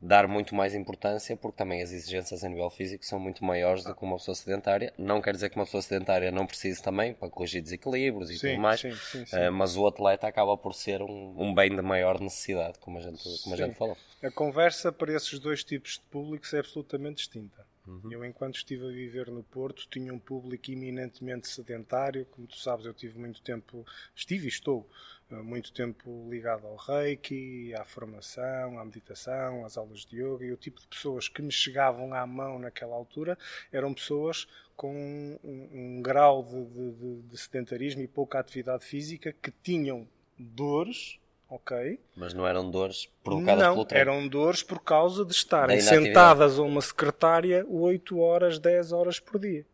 dar 0.00 0.26
muito 0.26 0.52
mais 0.52 0.74
importância, 0.74 1.36
porque 1.36 1.56
também 1.56 1.80
as 1.80 1.92
exigências 1.92 2.42
a 2.42 2.48
nível 2.48 2.68
físico 2.68 3.04
são 3.04 3.20
muito 3.20 3.44
maiores 3.44 3.84
do 3.84 3.94
que 3.94 4.02
uma 4.02 4.16
pessoa 4.16 4.34
sedentária. 4.34 4.92
Não 4.98 5.22
quer 5.22 5.32
dizer 5.32 5.48
que 5.48 5.56
uma 5.56 5.64
pessoa 5.64 5.80
sedentária 5.80 6.32
não 6.32 6.44
precise 6.44 6.82
também 6.82 7.14
para 7.14 7.30
corrigir 7.30 7.62
desequilíbrios 7.62 8.30
e 8.30 8.38
sim, 8.38 8.48
tudo 8.48 8.60
mais, 8.60 8.80
sim, 8.80 8.94
sim, 8.94 9.22
uh, 9.22 9.52
mas 9.52 9.76
o 9.76 9.86
atleta 9.86 10.26
acaba 10.26 10.56
por 10.56 10.74
ser 10.74 11.00
um, 11.00 11.34
um, 11.38 11.54
bem 11.54 11.70
de 11.70 11.82
maior 11.82 12.20
necessidade, 12.20 12.78
como 12.80 12.98
a 12.98 13.00
gente, 13.00 13.22
como 13.44 13.54
a 13.54 13.58
gente 13.58 13.76
falou. 13.76 13.96
A 14.20 14.30
conversa 14.30 14.90
para 14.90 15.14
esses 15.14 15.38
dois 15.38 15.62
tipos 15.62 15.92
de 15.92 16.00
públicos 16.10 16.52
é 16.52 16.58
absolutamente 16.58 17.16
distinta. 17.18 17.64
Uhum. 17.86 18.12
Eu, 18.12 18.24
enquanto 18.24 18.56
estive 18.56 18.86
a 18.86 18.90
viver 18.90 19.28
no 19.30 19.42
Porto, 19.42 19.88
tinha 19.90 20.14
um 20.14 20.18
público 20.18 20.70
eminentemente 20.70 21.48
sedentário. 21.48 22.26
Como 22.26 22.46
tu 22.46 22.56
sabes, 22.56 22.86
eu 22.86 22.94
tive 22.94 23.18
muito 23.18 23.42
tempo, 23.42 23.84
estive 24.14 24.46
e 24.46 24.48
estou 24.48 24.88
eh, 25.30 25.34
muito 25.34 25.72
tempo 25.72 26.28
ligado 26.30 26.66
ao 26.66 26.76
reiki, 26.76 27.74
à 27.74 27.84
formação, 27.84 28.78
à 28.78 28.84
meditação, 28.84 29.64
às 29.64 29.76
aulas 29.76 30.04
de 30.04 30.22
yoga. 30.22 30.44
E 30.44 30.52
o 30.52 30.56
tipo 30.56 30.80
de 30.80 30.86
pessoas 30.86 31.28
que 31.28 31.42
me 31.42 31.50
chegavam 31.50 32.14
à 32.14 32.24
mão 32.24 32.58
naquela 32.58 32.94
altura 32.94 33.36
eram 33.72 33.92
pessoas 33.92 34.46
com 34.76 34.94
um, 35.42 35.68
um 35.72 36.02
grau 36.02 36.44
de, 36.44 36.64
de, 36.64 37.22
de 37.22 37.38
sedentarismo 37.38 38.02
e 38.02 38.08
pouca 38.08 38.38
atividade 38.38 38.84
física 38.84 39.32
que 39.32 39.50
tinham 39.62 40.06
dores 40.38 41.18
ok? 41.52 42.00
Mas 42.16 42.32
não 42.32 42.46
eram 42.46 42.70
dores 42.70 43.10
provocadas 43.22 43.62
não, 43.62 43.74
pelo 43.74 43.84
treino? 43.84 44.10
eram 44.10 44.26
dores 44.28 44.62
por 44.62 44.80
causa 44.80 45.22
de 45.22 45.32
estarem 45.32 45.78
sentadas 45.80 46.58
a 46.58 46.62
uma 46.62 46.80
secretária 46.80 47.64
8 47.68 48.18
horas, 48.18 48.58
10 48.58 48.92
horas 48.92 49.20
por 49.20 49.38
dia, 49.38 49.66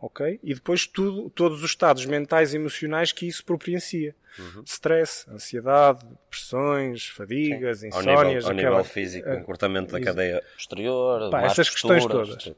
ok? 0.00 0.40
E 0.42 0.54
depois 0.54 0.86
tudo, 0.86 1.28
todos 1.28 1.62
os 1.62 1.70
estados 1.70 2.06
mentais 2.06 2.54
e 2.54 2.56
emocionais 2.56 3.12
que 3.12 3.28
isso 3.28 3.44
propriancia. 3.44 4.16
Uhum. 4.38 4.62
Stress, 4.64 5.28
ansiedade, 5.30 6.06
depressões, 6.06 7.06
fadigas, 7.06 7.80
Sim. 7.80 7.88
insónias... 7.88 8.16
Ao 8.16 8.24
nível, 8.24 8.48
ao 8.48 8.54
nível 8.54 8.84
físico, 8.84 9.28
uh, 9.28 9.34
encurtamento 9.34 9.92
da 9.92 10.00
cadeia 10.00 10.42
posterior, 10.54 11.30
pá, 11.30 11.42
essas 11.42 11.68
questões 11.68 12.04
todas. 12.06 12.52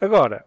Agora, 0.00 0.44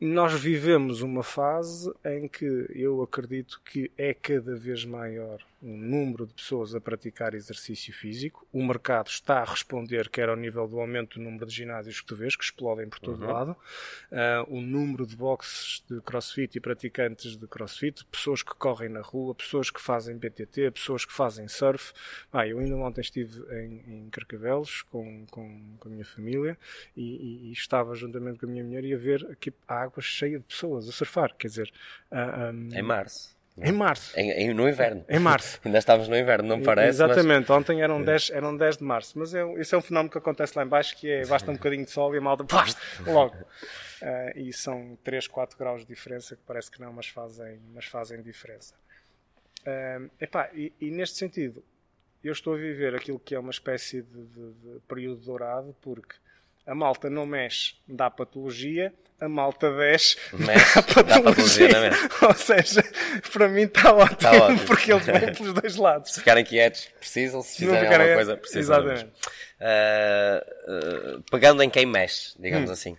nós 0.00 0.32
vivemos 0.34 1.02
uma 1.02 1.22
fase 1.22 1.92
em 2.04 2.28
que 2.28 2.66
eu 2.70 3.02
acredito 3.02 3.60
que 3.64 3.90
é 3.96 4.12
cada 4.12 4.56
vez 4.56 4.84
maior 4.84 5.40
um 5.62 5.76
número 5.76 6.26
de 6.26 6.34
pessoas 6.34 6.74
a 6.74 6.80
praticar 6.80 7.34
exercício 7.34 7.94
físico. 7.94 8.46
O 8.52 8.62
mercado 8.64 9.08
está 9.08 9.38
a 9.38 9.44
responder, 9.44 10.08
quer 10.08 10.28
ao 10.28 10.36
nível 10.36 10.66
do 10.66 10.80
aumento 10.80 11.18
do 11.18 11.24
número 11.24 11.46
de 11.46 11.54
ginásios 11.54 12.00
que 12.00 12.06
tu 12.06 12.16
vês, 12.16 12.34
que 12.34 12.42
explodem 12.42 12.88
por 12.88 12.98
todo 12.98 13.22
uhum. 13.22 13.32
lado, 13.32 13.50
uh, 13.52 14.44
o 14.48 14.60
número 14.60 15.06
de 15.06 15.16
boxes 15.16 15.84
de 15.88 16.00
crossfit 16.00 16.56
e 16.56 16.60
praticantes 16.60 17.36
de 17.36 17.46
crossfit, 17.46 18.04
pessoas 18.06 18.42
que 18.42 18.54
correm 18.54 18.88
na 18.88 19.00
rua, 19.00 19.34
pessoas 19.34 19.70
que 19.70 19.80
fazem 19.80 20.16
BTT, 20.16 20.72
pessoas 20.72 21.04
que 21.04 21.12
fazem 21.12 21.46
surf. 21.46 21.92
Ah, 22.32 22.46
eu 22.46 22.58
ainda 22.58 22.76
ontem 22.76 23.00
estive 23.00 23.42
em, 23.54 23.84
em 23.86 24.10
Carcavelos 24.10 24.82
com, 24.82 25.24
com, 25.30 25.76
com 25.78 25.88
a 25.88 25.92
minha 25.92 26.04
família 26.04 26.58
e, 26.96 27.02
e, 27.02 27.48
e, 27.50 27.52
estava 27.52 27.94
juntamente 27.94 28.40
com 28.40 28.46
a 28.46 28.48
minha 28.48 28.64
mulher 28.64 28.84
e 28.84 28.94
a 28.94 28.98
ver 28.98 29.24
aqui 29.30 29.52
a 29.68 29.74
água 29.82 30.02
cheia 30.02 30.38
de 30.38 30.44
pessoas 30.44 30.88
a 30.88 30.92
surfar. 30.92 31.34
Quer 31.36 31.48
dizer, 31.48 31.72
uh, 32.10 32.16
ah, 32.16 32.52
um, 32.52 32.68
em 32.74 32.82
março. 32.82 33.41
Em 33.58 33.72
março. 33.72 34.18
Em, 34.18 34.30
em, 34.30 34.54
no 34.54 34.68
inverno. 34.68 35.04
Em 35.08 35.18
março. 35.18 35.60
Ainda 35.64 35.78
estávamos 35.78 36.08
no 36.08 36.16
inverno, 36.16 36.48
não 36.48 36.62
parece? 36.62 36.88
Exatamente, 36.88 37.48
mas... 37.48 37.58
ontem 37.58 37.82
eram 37.82 38.02
10, 38.02 38.30
eram 38.30 38.56
10 38.56 38.78
de 38.78 38.84
março. 38.84 39.18
Mas 39.18 39.34
é, 39.34 39.44
isso 39.60 39.74
é 39.74 39.78
um 39.78 39.82
fenómeno 39.82 40.10
que 40.10 40.18
acontece 40.18 40.56
lá 40.56 40.64
embaixo 40.64 40.96
que 40.96 41.10
é 41.10 41.26
basta 41.26 41.50
um 41.50 41.54
bocadinho 41.54 41.84
de 41.84 41.90
sol 41.90 42.14
e 42.14 42.18
a 42.18 42.20
malta 42.20 42.44
basta, 42.50 42.80
logo. 43.06 43.36
Uh, 43.36 44.38
e 44.38 44.52
são 44.52 44.98
3, 45.04 45.28
4 45.28 45.58
graus 45.58 45.82
de 45.82 45.88
diferença 45.88 46.34
que 46.34 46.42
parece 46.46 46.70
que 46.70 46.80
não, 46.80 46.92
mas 46.92 47.06
fazem, 47.08 47.60
mas 47.74 47.84
fazem 47.84 48.22
diferença. 48.22 48.74
Uh, 49.60 50.10
epá, 50.18 50.50
e, 50.54 50.72
e, 50.80 50.90
neste 50.90 51.18
sentido, 51.18 51.62
eu 52.24 52.32
estou 52.32 52.54
a 52.54 52.56
viver 52.56 52.94
aquilo 52.94 53.20
que 53.20 53.34
é 53.34 53.38
uma 53.38 53.50
espécie 53.50 54.02
de, 54.02 54.24
de, 54.26 54.52
de 54.52 54.80
período 54.88 55.20
dourado, 55.20 55.76
porque 55.80 56.16
a 56.66 56.74
malta 56.74 57.10
não 57.10 57.26
mexe, 57.26 57.74
dá 57.88 58.10
patologia, 58.10 58.92
a 59.20 59.28
malta 59.28 59.70
desce, 59.70 60.16
mexe, 60.32 60.74
dá 60.74 60.82
patologia. 60.82 61.68
Dá 61.68 61.90
patologia 61.90 62.08
Ou 62.28 62.34
seja, 62.34 62.82
para 63.32 63.48
mim 63.48 63.62
está 63.62 63.94
ótimo, 63.94 64.16
tá 64.16 64.32
ótimo, 64.32 64.66
porque 64.66 64.92
eles 64.92 65.06
vão 65.06 65.14
pelos 65.32 65.54
dois 65.54 65.76
lados. 65.76 66.12
Se 66.12 66.20
ficarem 66.20 66.44
quietos, 66.44 66.88
precisam, 66.98 67.40
se 67.40 67.58
fizerem 67.58 67.78
alguma 67.78 67.96
quietos, 67.96 68.14
coisa, 68.14 68.36
precisam. 68.36 68.76
Exatamente. 68.78 69.12
Uh, 69.62 71.18
uh, 71.18 71.22
pegando 71.30 71.62
em 71.62 71.70
quem 71.70 71.86
mexe, 71.86 72.34
digamos 72.36 72.68
hum. 72.68 72.72
assim. 72.72 72.96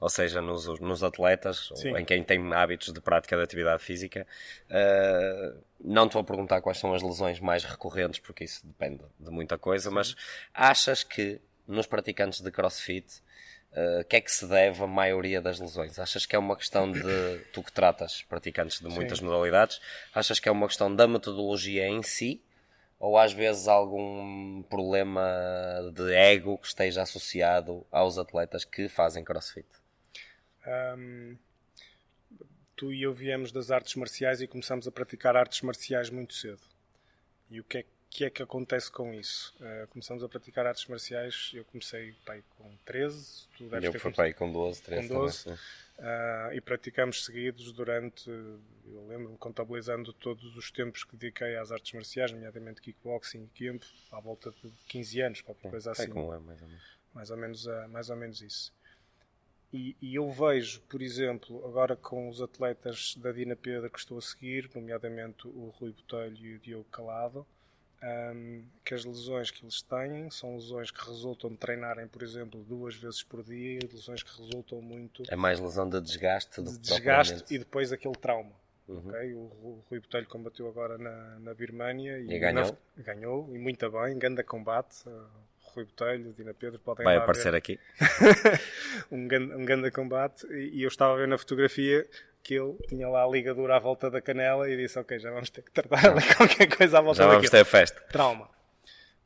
Ou 0.00 0.08
seja, 0.08 0.40
nos, 0.40 0.66
nos 0.80 1.04
atletas, 1.04 1.70
ou 1.70 1.98
em 1.98 2.04
quem 2.06 2.22
tem 2.22 2.54
hábitos 2.54 2.90
de 2.90 3.00
prática 3.00 3.36
de 3.36 3.42
atividade 3.42 3.82
física, 3.82 4.26
uh, 4.70 5.58
não 5.78 6.08
te 6.08 6.14
vou 6.14 6.24
perguntar 6.24 6.62
quais 6.62 6.78
são 6.78 6.94
as 6.94 7.02
lesões 7.02 7.38
mais 7.38 7.64
recorrentes, 7.64 8.18
porque 8.20 8.44
isso 8.44 8.66
depende 8.66 9.02
de 9.20 9.30
muita 9.30 9.58
coisa, 9.58 9.90
mas 9.90 10.16
achas 10.54 11.04
que 11.04 11.38
nos 11.66 11.86
praticantes 11.86 12.40
de 12.40 12.50
crossfit, 12.50 13.06
o 13.72 14.00
uh, 14.00 14.04
que 14.04 14.16
é 14.16 14.20
que 14.20 14.30
se 14.30 14.46
deve 14.46 14.82
a 14.82 14.86
maioria 14.86 15.40
das 15.40 15.58
lesões? 15.60 15.98
Achas 15.98 16.24
que 16.24 16.34
é 16.34 16.38
uma 16.38 16.56
questão 16.56 16.90
de, 16.90 17.02
tu 17.52 17.62
que 17.62 17.72
tratas 17.72 18.22
praticantes 18.22 18.80
de 18.80 18.88
muitas 18.88 19.18
Sim. 19.18 19.24
modalidades, 19.24 19.80
achas 20.14 20.40
que 20.40 20.48
é 20.48 20.52
uma 20.52 20.66
questão 20.66 20.94
da 20.94 21.06
metodologia 21.06 21.86
em 21.86 22.02
si, 22.02 22.42
ou 22.98 23.18
às 23.18 23.32
vezes 23.32 23.68
algum 23.68 24.62
problema 24.62 25.22
de 25.92 26.14
ego 26.14 26.56
que 26.58 26.66
esteja 26.66 27.02
associado 27.02 27.86
aos 27.90 28.16
atletas 28.16 28.64
que 28.64 28.88
fazem 28.88 29.22
crossfit? 29.22 29.68
Um, 30.66 31.36
tu 32.74 32.92
e 32.92 33.02
eu 33.02 33.12
viemos 33.12 33.52
das 33.52 33.70
artes 33.70 33.94
marciais 33.94 34.40
e 34.40 34.46
começamos 34.46 34.88
a 34.88 34.92
praticar 34.92 35.36
artes 35.36 35.60
marciais 35.60 36.10
muito 36.10 36.34
cedo. 36.34 36.62
E 37.50 37.60
o 37.60 37.64
que 37.64 37.78
é 37.78 37.82
que 37.82 37.95
é 38.24 38.30
que 38.30 38.42
acontece 38.42 38.90
com 38.90 39.12
isso? 39.12 39.54
Uh, 39.60 39.86
começamos 39.88 40.22
a 40.22 40.28
praticar 40.28 40.66
artes 40.66 40.86
marciais, 40.86 41.50
eu 41.54 41.64
comecei 41.64 42.14
pai, 42.24 42.42
com 42.56 42.70
13, 42.84 43.48
tu 43.56 43.68
deves 43.68 43.84
eu 43.84 43.92
ter 43.92 43.98
fui 43.98 44.12
pai 44.12 44.32
com 44.32 44.50
12, 44.50 44.82
13 44.82 45.08
com 45.08 45.14
12, 45.14 45.44
também, 45.44 45.58
uh, 45.98 46.52
e 46.54 46.60
praticamos 46.60 47.24
seguidos 47.24 47.72
durante, 47.72 48.28
eu 48.28 49.06
lembro-me 49.08 49.36
contabilizando 49.36 50.12
todos 50.12 50.56
os 50.56 50.70
tempos 50.70 51.04
que 51.04 51.16
dediquei 51.16 51.56
às 51.56 51.70
artes 51.70 51.92
marciais, 51.92 52.32
nomeadamente 52.32 52.80
kickboxing 52.80 53.44
e 53.44 53.48
kempo, 53.48 53.86
à 54.10 54.20
volta 54.20 54.50
de 54.50 54.72
15 54.88 55.20
anos, 55.20 55.40
qualquer 55.42 55.70
coisa 55.70 55.90
assim. 55.92 56.04
É 56.04 56.08
como 56.08 56.32
é, 56.32 56.38
mais 56.38 56.62
ou 56.62 56.68
menos. 56.68 56.96
Mais 57.12 57.30
ou 57.30 57.36
menos, 57.36 57.66
uh, 57.66 57.88
mais 57.88 58.10
ou 58.10 58.16
menos 58.16 58.40
isso. 58.40 58.72
E, 59.72 59.96
e, 60.00 60.14
eu 60.14 60.30
vejo, 60.30 60.80
por 60.82 61.02
exemplo, 61.02 61.66
agora 61.66 61.96
com 61.96 62.28
os 62.28 62.40
atletas 62.40 63.14
da 63.16 63.32
Dina 63.32 63.56
Pedra 63.56 63.90
que 63.90 63.98
estou 63.98 64.16
a 64.16 64.22
seguir, 64.22 64.70
nomeadamente 64.74 65.46
o 65.48 65.74
Rui 65.78 65.92
Botelho 65.92 66.36
e 66.36 66.54
o 66.54 66.58
Diogo 66.58 66.84
Calado, 66.84 67.46
um, 68.02 68.62
que 68.84 68.94
as 68.94 69.04
lesões 69.04 69.50
que 69.50 69.64
eles 69.64 69.80
têm 69.82 70.30
são 70.30 70.54
lesões 70.54 70.90
que 70.90 71.04
resultam 71.06 71.50
de 71.50 71.56
treinarem, 71.56 72.06
por 72.06 72.22
exemplo, 72.22 72.62
duas 72.62 72.94
vezes 72.94 73.22
por 73.22 73.42
dia, 73.42 73.80
lesões 73.90 74.22
que 74.22 74.36
resultam 74.36 74.80
muito. 74.82 75.22
É 75.28 75.36
mais 75.36 75.58
lesão 75.58 75.88
de 75.88 76.00
desgaste 76.00 76.60
do 76.60 76.72
de 76.72 76.78
desgaste 76.78 77.54
e 77.54 77.58
depois 77.58 77.92
aquele 77.92 78.14
trauma. 78.14 78.52
Uhum. 78.88 79.08
Okay? 79.08 79.34
O, 79.34 79.38
o 79.38 79.84
Rui 79.90 80.00
Botelho 80.00 80.26
combateu 80.26 80.68
agora 80.68 80.96
na, 80.98 81.38
na 81.40 81.54
Birmânia 81.54 82.18
e, 82.18 82.30
e 82.30 82.38
ganhou. 82.38 82.78
Na, 82.96 83.02
ganhou 83.02 83.50
e 83.54 83.58
muito 83.58 83.90
bem, 83.90 84.18
grande 84.18 84.42
combate. 84.44 85.08
Uh, 85.08 85.26
Rui 85.74 85.84
Botelho, 85.84 86.32
Dina 86.32 86.54
Pedro, 86.54 86.78
podem 86.78 87.04
Vai 87.04 87.16
aparecer 87.16 87.50
ver. 87.50 87.58
aqui. 87.58 87.80
um, 89.10 89.26
grande, 89.26 89.54
um 89.54 89.64
grande 89.64 89.90
combate. 89.90 90.46
E, 90.46 90.78
e 90.78 90.82
eu 90.82 90.88
estava 90.88 91.14
a 91.14 91.16
ver 91.16 91.28
na 91.28 91.36
fotografia 91.36 92.06
que 92.46 92.54
ele 92.54 92.74
tinha 92.86 93.08
lá 93.08 93.24
a 93.24 93.28
ligadura 93.28 93.74
à 93.74 93.78
volta 93.80 94.08
da 94.08 94.20
canela 94.20 94.70
e 94.70 94.76
disse: 94.76 94.96
Ok, 94.96 95.18
já 95.18 95.32
vamos 95.32 95.50
ter 95.50 95.62
que 95.62 95.72
tratar 95.72 96.12
ali 96.12 96.22
qualquer 96.36 96.68
coisa 96.68 96.98
à 96.98 97.00
volta 97.00 97.20
Já 97.20 97.28
vamos 97.28 97.50
ter 97.50 97.64
festa. 97.64 98.00
Trauma. 98.02 98.48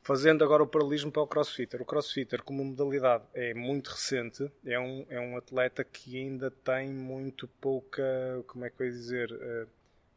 Fazendo 0.01 0.43
agora 0.43 0.63
o 0.63 0.67
paralelismo 0.67 1.11
para 1.11 1.21
o 1.21 1.27
crossfitter. 1.27 1.79
O 1.79 1.85
crossfitter, 1.85 2.41
como 2.41 2.65
modalidade, 2.65 3.23
é 3.35 3.53
muito 3.53 3.89
recente. 3.89 4.51
É 4.65 4.79
um, 4.79 5.05
é 5.07 5.19
um 5.19 5.37
atleta 5.37 5.83
que 5.83 6.17
ainda 6.17 6.49
tem 6.49 6.89
muito 6.89 7.47
pouca. 7.47 8.03
Como 8.47 8.65
é 8.65 8.71
que 8.71 8.81
eu 8.81 8.87
ia 8.87 8.91
dizer? 8.91 9.31
Uh, 9.31 9.67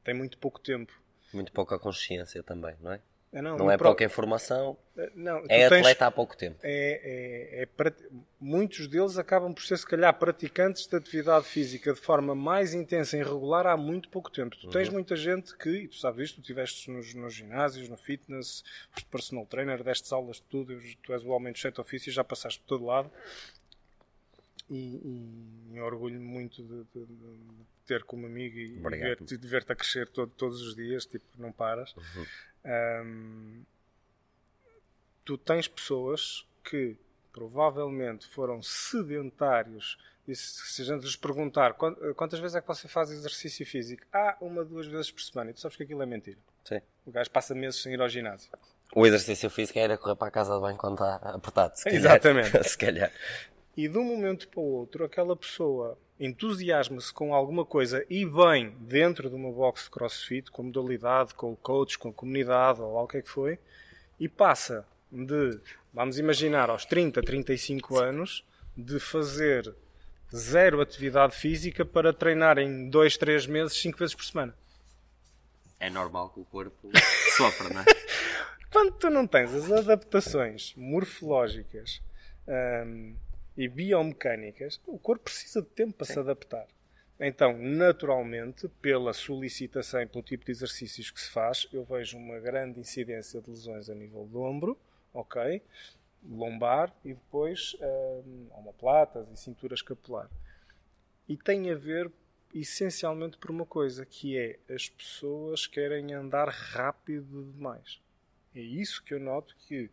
tem 0.03 0.15
muito 0.15 0.39
pouco 0.39 0.59
tempo. 0.59 0.91
Muito 1.35 1.53
pouca 1.53 1.79
consciência 1.79 2.43
também, 2.43 2.75
não? 2.81 2.93
É, 2.93 3.01
não, 3.43 3.57
não 3.57 3.71
é 3.71 3.77
pro... 3.77 3.89
pouca 3.89 4.05
informação, 4.05 4.77
é, 4.97 5.11
não, 5.15 5.39
é 5.49 5.69
tens... 5.69 5.81
atleta 5.81 6.07
há 6.07 6.11
pouco 6.11 6.37
tempo. 6.37 6.59
É, 6.63 7.63
é, 7.63 7.63
é 7.63 7.93
Muitos 8.41 8.87
deles 8.87 9.17
acabam 9.17 9.55
por 9.55 9.65
ser, 9.65 9.79
se 9.79 9.87
calhar, 9.87 10.13
praticantes 10.19 10.87
de 10.87 10.95
atividade 10.95 11.47
física 11.47 11.95
de 11.95 12.01
forma 12.01 12.35
mais 12.35 12.75
intensa 12.75 13.17
e 13.17 13.23
regular 13.23 13.67
há 13.67 13.77
muito 13.77 14.09
pouco 14.11 14.31
tempo. 14.31 14.55
Tu 14.57 14.69
tens 14.69 14.89
uhum. 14.89 14.95
muita 14.95 15.17
gente 15.17 15.57
que, 15.57 15.71
e 15.71 15.89
tu 15.89 15.97
sabes 15.97 16.27
isto, 16.27 16.37
tu 16.37 16.41
estiveste 16.43 16.91
nos, 16.91 17.15
nos 17.15 17.35
ginásios, 17.35 17.89
no 17.89 17.97
fitness, 17.97 18.63
foste 18.91 19.09
personal 19.09 19.47
trainer, 19.47 19.83
deste 19.83 20.13
aulas 20.13 20.37
de 20.37 20.43
tudo, 20.43 20.79
tu 21.03 21.13
és 21.13 21.25
o 21.25 21.31
homem 21.31 21.53
dos 21.53 21.63
sete 21.63 21.81
ofícios, 21.81 22.15
já 22.15 22.23
passaste 22.23 22.61
por 22.61 22.67
todo 22.67 22.85
lado. 22.85 23.11
E, 24.71 25.73
e 25.73 25.81
orgulho 25.81 26.21
muito 26.21 26.63
de, 26.63 26.85
de, 26.95 27.07
de, 27.07 27.39
ter 27.87 28.03
como 28.05 28.27
amigo 28.27 28.59
e 28.59 28.79
ver-te 28.79 29.37
ver 29.37 29.65
a 29.69 29.75
crescer 29.75 30.09
todo, 30.09 30.31
todos 30.37 30.63
os 30.63 30.75
dias, 30.75 31.05
tipo, 31.05 31.25
não 31.39 31.53
paras. 31.53 31.95
Uhum. 31.97 32.27
Tu 35.25 35.39
tens 35.39 35.69
pessoas 35.69 36.47
que 36.63 36.97
provavelmente 37.33 38.27
foram 38.29 38.63
sedentários. 38.63 39.99
E 40.27 40.35
se 40.35 40.81
a 40.83 40.85
gente 40.85 41.03
lhes 41.03 41.17
perguntar 41.17 41.75
quantas 41.75 42.41
vezes 42.41 42.55
é 42.55 42.61
que 42.61 42.67
você 42.67 42.89
faz 42.89 43.11
exercício 43.11 43.67
físico? 43.67 44.07
Ah, 44.13 44.37
uma, 44.41 44.65
duas 44.65 44.87
vezes 44.87 45.11
por 45.11 45.21
semana. 45.21 45.51
E 45.51 45.55
tu 45.55 45.61
sabes 45.61 45.77
que 45.77 45.83
aquilo 45.83 46.03
é 46.03 46.07
mentira. 46.07 46.39
Sim. 46.65 46.81
O 47.05 47.11
gajo 47.11 47.31
passa 47.31 47.55
meses 47.55 47.83
sem 47.83 47.93
ir 47.93 48.01
ao 48.01 48.09
ginásio. 48.09 48.51
O 48.95 49.07
exercício 49.07 49.51
físico 49.51 49.79
era 49.79 49.99
correr 49.99 50.15
para 50.15 50.29
a 50.29 50.31
casa 50.31 50.55
de 50.55 50.61
banho 50.61 50.79
quando 50.79 50.95
está 50.95 51.17
apertado. 51.17 51.75
Exatamente. 51.87 52.63
se 52.67 52.79
calhar. 52.79 53.13
E 53.77 53.89
de 53.89 53.99
um 53.99 54.05
momento 54.05 54.49
para 54.49 54.61
o 54.61 54.65
outro, 54.65 55.05
aquela 55.05 55.37
pessoa 55.37 55.99
entusiasma-se 56.19 57.13
com 57.13 57.35
alguma 57.35 57.65
coisa 57.65 58.05
e 58.09 58.25
vem 58.25 58.71
dentro 58.81 59.29
de 59.29 59.35
uma 59.35 59.51
box 59.51 59.85
de 59.85 59.91
crossfit, 59.91 60.51
com 60.51 60.63
modalidade, 60.63 61.35
com 61.35 61.53
o 61.53 61.57
coach, 61.57 61.99
com 61.99 62.09
a 62.09 62.13
comunidade 62.13 62.81
ou 62.81 62.95
lá 62.95 63.03
o 63.03 63.09
que 63.09 63.17
é 63.17 63.23
que 63.23 63.29
foi, 63.29 63.59
e 64.19 64.29
passa 64.29 64.87
de, 65.11 65.61
vamos 65.93 66.19
imaginar, 66.19 66.71
aos 66.71 66.85
30, 66.85 67.21
35 67.21 67.99
anos, 67.99 68.45
de 68.77 69.01
fazer 69.01 69.75
zero 70.35 70.81
atividade 70.81 71.37
física 71.37 71.85
para 71.85 72.13
treinar 72.13 72.59
em 72.59 72.89
2, 72.89 73.17
3 73.17 73.47
meses, 73.47 73.77
5 73.81 73.99
vezes 73.99 74.15
por 74.15 74.25
semana. 74.25 74.55
É 75.79 75.91
normal 75.91 76.31
que 76.31 76.41
o 76.41 76.45
corpo 76.45 76.91
sofra, 77.37 77.69
não 77.69 77.81
é? 77.81 77.85
Quando 78.73 78.93
tu 78.93 79.11
não 79.11 79.27
tens 79.27 79.55
as 79.55 79.71
adaptações 79.71 80.75
morfológicas 80.77 82.03
hum, 82.49 83.15
e 83.57 83.69
biomecânicas, 83.69 84.81
o 84.87 84.99
corpo 84.99 85.25
precisa 85.25 85.63
de 85.63 85.69
tempo 85.69 85.95
para 85.95 86.07
Sim. 86.07 86.15
se 86.15 86.19
adaptar. 86.21 86.67
Então, 87.19 87.57
naturalmente, 87.57 88.69
pela 88.83 89.13
solicitação 89.13 90.03
e 90.03 90.07
pelo 90.07 90.23
tipo 90.23 90.45
de 90.45 90.51
exercícios 90.51 91.11
que 91.11 91.21
se 91.21 91.31
faz, 91.31 91.69
eu 91.73 91.85
vejo 91.85 92.19
uma 92.19 92.41
grande 92.41 92.81
incidência 92.81 93.41
de 93.41 93.51
lesões 93.51 93.89
a 93.89 93.95
nível 93.95 94.27
do 94.27 94.43
ombro, 94.43 94.77
ok? 95.13 95.63
Lombar 96.29 96.93
e 97.05 97.15
depois 97.15 97.77
hum, 98.27 98.49
omoplatas 98.51 99.29
e 99.31 99.37
cintura 99.37 99.75
escapular. 99.75 100.29
E 101.29 101.37
tem 101.37 101.71
a 101.71 101.77
ver 101.77 102.11
essencialmente 102.53 103.37
por 103.39 103.51
uma 103.51 103.67
coisa, 103.67 104.05
que 104.05 104.37
é 104.37 104.59
as 104.69 104.89
pessoas 104.89 105.67
querem 105.67 106.13
andar 106.13 106.49
rápido 106.49 107.53
demais. 107.53 108.01
É 108.55 108.61
isso 108.61 109.03
que 109.05 109.15
eu 109.15 109.21
noto 109.21 109.57
que 109.67 109.91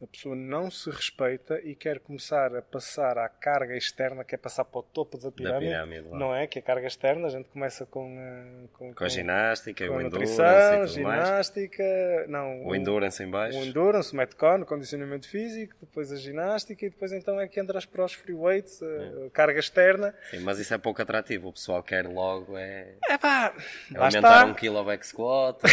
a 0.00 0.06
pessoa 0.06 0.36
não 0.36 0.70
se 0.70 0.88
respeita 0.90 1.60
e 1.64 1.74
quer 1.74 1.98
começar 1.98 2.54
a 2.54 2.62
passar 2.62 3.18
à 3.18 3.28
carga 3.28 3.76
externa, 3.76 4.22
quer 4.22 4.36
passar 4.36 4.64
para 4.64 4.78
o 4.78 4.82
topo 4.82 5.18
da 5.18 5.32
pirâmide, 5.32 5.72
da 5.72 5.84
pirâmide 5.84 6.08
não 6.10 6.32
é? 6.34 6.46
Que 6.46 6.60
é 6.60 6.62
a 6.62 6.64
carga 6.64 6.86
externa, 6.86 7.26
a 7.26 7.30
gente 7.30 7.48
começa 7.48 7.84
com, 7.84 8.16
eh, 8.16 8.68
com, 8.74 8.94
com 8.94 9.04
a 9.04 9.08
ginástica, 9.08 9.88
com 9.88 9.94
a 9.94 9.96
o 9.96 10.02
nutrição, 10.02 10.86
ginástica, 10.86 11.82
mais. 11.82 12.28
não, 12.28 12.62
o, 12.62 12.68
o 12.68 12.76
endurance 12.76 13.20
em 13.20 13.28
baixo, 13.28 13.58
o 13.58 13.64
endurance, 13.64 14.12
o 14.12 14.16
metcon, 14.16 14.60
o 14.60 14.66
condicionamento 14.66 15.28
físico, 15.28 15.74
depois 15.80 16.12
a 16.12 16.16
ginástica 16.16 16.86
e 16.86 16.90
depois 16.90 17.10
então 17.10 17.40
é 17.40 17.48
que 17.48 17.58
entras 17.58 17.84
para 17.84 18.04
os 18.04 18.12
free 18.12 18.34
weights, 18.34 18.80
a, 18.80 18.86
é. 18.86 19.30
carga 19.32 19.58
externa. 19.58 20.14
Sim, 20.30 20.40
mas 20.40 20.60
isso 20.60 20.72
é 20.72 20.78
pouco 20.78 21.02
atrativo, 21.02 21.48
o 21.48 21.52
pessoal 21.52 21.82
quer 21.82 22.06
logo 22.06 22.56
é, 22.56 22.94
é 23.08 23.18
pá, 23.18 23.52
aumentar 23.96 24.46
um 24.46 24.54
quilo 24.54 24.78
ao 24.78 24.84
back 24.84 25.04
squat. 25.04 25.58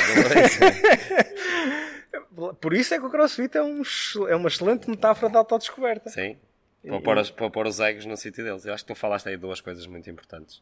Por 2.59 2.73
isso 2.73 2.93
é 2.93 2.99
que 2.99 3.05
o 3.05 3.09
crossfit 3.09 3.57
é, 3.57 3.63
um, 3.63 3.81
é 4.27 4.35
uma 4.35 4.47
excelente 4.47 4.89
metáfora 4.89 5.31
de 5.31 5.37
autodescoberta. 5.37 6.09
Sim, 6.09 6.37
para, 6.83 7.01
pôr 7.01 7.17
os, 7.17 7.31
para 7.31 7.49
pôr 7.49 7.67
os 7.67 7.79
egos 7.79 8.05
no 8.05 8.15
sítio 8.17 8.43
deles. 8.43 8.65
Eu 8.65 8.73
acho 8.73 8.83
que 8.83 8.93
tu 8.93 8.95
falaste 8.95 9.27
aí 9.29 9.37
duas 9.37 9.61
coisas 9.61 9.85
muito 9.87 10.09
importantes. 10.09 10.61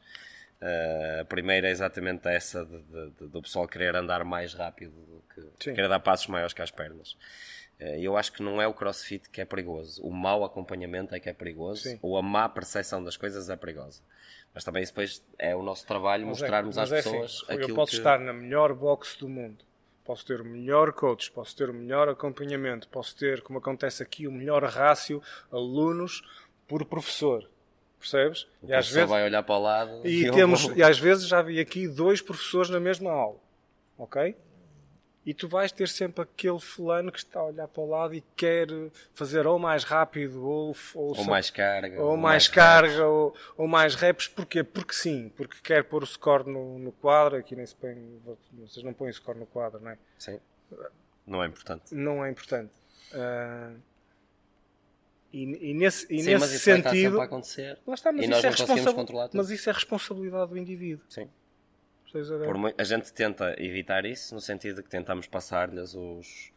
Uh, 0.62 1.22
a 1.22 1.25
primeira 1.25 1.67
é 1.67 1.72
exatamente 1.72 2.27
essa 2.27 2.65
de, 2.65 2.81
de, 2.83 3.10
de, 3.12 3.27
do 3.27 3.41
pessoal 3.41 3.67
querer 3.67 3.95
andar 3.95 4.24
mais 4.24 4.53
rápido, 4.53 4.93
que, 5.33 5.74
querer 5.74 5.89
dar 5.89 6.00
passos 6.00 6.27
maiores 6.27 6.53
que 6.53 6.62
as 6.62 6.72
pernas. 6.72 7.17
Uh, 7.81 8.00
eu 8.00 8.15
acho 8.15 8.31
que 8.31 8.41
não 8.41 8.62
é 8.62 8.67
o 8.67 8.74
crossfit 8.74 9.29
que 9.29 9.41
é 9.41 9.45
perigoso. 9.45 10.01
O 10.01 10.12
mau 10.12 10.45
acompanhamento 10.45 11.13
é 11.13 11.19
que 11.19 11.27
é 11.27 11.33
perigoso, 11.33 11.83
Sim. 11.83 12.00
ou 12.01 12.17
a 12.17 12.22
má 12.22 12.48
percepção 12.48 13.03
das 13.03 13.17
coisas 13.17 13.50
é 13.50 13.55
perigosa. 13.57 14.01
Mas 14.53 14.63
também 14.63 14.86
depois 14.86 15.22
é 15.38 15.55
o 15.55 15.63
nosso 15.63 15.86
trabalho 15.86 16.25
mas 16.27 16.38
é 16.38 16.41
mostrarmos 16.41 16.77
é, 16.77 16.81
às 16.81 16.91
é 16.91 16.95
pessoas 16.98 17.43
assim, 17.50 17.62
Eu 17.62 17.75
posso 17.75 17.91
que... 17.91 17.98
estar 17.98 18.19
na 18.19 18.31
melhor 18.31 18.74
box 18.74 19.17
do 19.17 19.27
mundo 19.27 19.65
posso 20.03 20.25
ter 20.25 20.41
o 20.41 20.45
melhor 20.45 20.91
coach, 20.93 21.31
posso 21.31 21.55
ter 21.55 21.69
o 21.69 21.74
melhor 21.74 22.10
acompanhamento, 22.10 22.88
posso 22.89 23.15
ter, 23.15 23.41
como 23.41 23.60
acontece 23.60 24.03
aqui, 24.03 24.27
o 24.27 24.31
melhor 24.31 24.63
rácio 24.63 25.22
alunos 25.51 26.22
por 26.67 26.86
professor. 26.86 27.50
Percebes? 28.00 28.43
O 28.62 28.67
e 28.67 28.74
às 28.74 28.89
vezes 28.89 29.10
vai 29.10 29.24
olhar 29.24 29.43
para 29.43 29.55
o 29.55 29.62
lado 29.62 30.01
e, 30.03 30.25
e 30.25 30.31
temos 30.31 30.65
e 30.75 30.83
às 30.83 31.00
vezes 31.00 31.25
já 31.25 31.41
vi 31.41 31.60
aqui 31.60 31.88
dois 31.88 32.22
professores 32.22 32.69
na 32.69 32.79
mesma 32.79 33.12
aula. 33.12 33.39
OK? 33.98 34.36
E 35.25 35.34
tu 35.34 35.48
vais 35.48 35.72
ter 35.72 35.88
sempre 35.88 36.24
aquele 36.24 36.60
fulano 36.60 37.12
que 37.12 37.18
está 37.18 37.39
a 37.39 37.46
olhar 37.46 37.68
para 37.68 37.82
o 37.82 37.89
lado 37.89 38.13
e 38.13 38.22
quer 38.36 38.68
fazer 39.13 39.48
ou 39.48 39.58
mais 39.58 39.84
rápido 39.84 40.46
ou, 40.46 40.75
ou, 40.94 41.18
ou 41.18 41.24
mais 41.25 41.50
carga 41.50 42.01
ou, 42.01 42.12
ou 42.12 42.18
mais, 42.18 42.24
mais 42.24 42.48
carga 42.48 43.08
ou, 43.08 43.36
ou, 43.58 43.68
mais 43.68 43.96
reps 43.96 44.27
porquê? 44.27 44.63
porque 44.63 44.94
sim 44.94 45.32
porque 45.36 45.58
quer 45.63 45.84
pôr 45.86 46.03
o 46.03 46.06
score 46.06 46.50
no, 46.50 46.77
no 46.77 46.92
quadro. 46.92 47.38
Aqui 47.38 47.56
nem 47.56 47.65
se 47.65 47.75
põe 47.75 47.96
vocês 48.53 48.84
não 48.84 48.94
põem 48.94 49.10
o 49.10 49.13
score 49.13 49.39
no 49.39 49.46
quadro 49.46 49.80
não 49.80 49.92
é? 49.92 49.98
sim. 50.18 50.39
Não 51.25 51.42
é 51.42 51.48
importante. 51.48 51.96
Não 51.96 52.25
é 52.25 52.30
importante. 52.30 52.72
Uh, 53.13 53.80
e, 55.32 55.72
e, 55.72 55.74
nesse, 55.74 56.06
e 56.13 56.20
sim, 56.20 56.25
nesse 56.25 56.38
mas 56.38 56.51
isso 56.51 56.63
sentido 56.65 56.84
vai 56.84 56.92
estar 56.92 56.96
sempre 56.96 57.22
a 57.22 57.24
acontecer. 57.24 57.80
lá 57.88 57.94
está, 57.94 58.12
mas 58.12 58.25
e 58.25 58.27
nós 58.27 58.44
é 58.44 58.50
não 58.50 58.56
conseguimos 58.58 58.94
controlar 58.94 59.27
tudo. 59.30 59.38
mas 59.38 59.50
isso 59.50 59.70
é 59.70 59.74
responsabilidade 59.74 60.51
do 60.51 60.58
indivíduo. 60.58 61.06
Sim 61.08 61.30
por, 62.22 62.74
a 62.77 62.84
gente 62.84 63.12
tenta 63.12 63.55
evitar 63.58 64.05
isso 64.05 64.34
no 64.36 64.41
sentido 64.41 64.77
de 64.77 64.84
que 64.84 64.89
tentamos 64.89 65.27
passar-lhes 65.27 65.93
os 65.96 66.51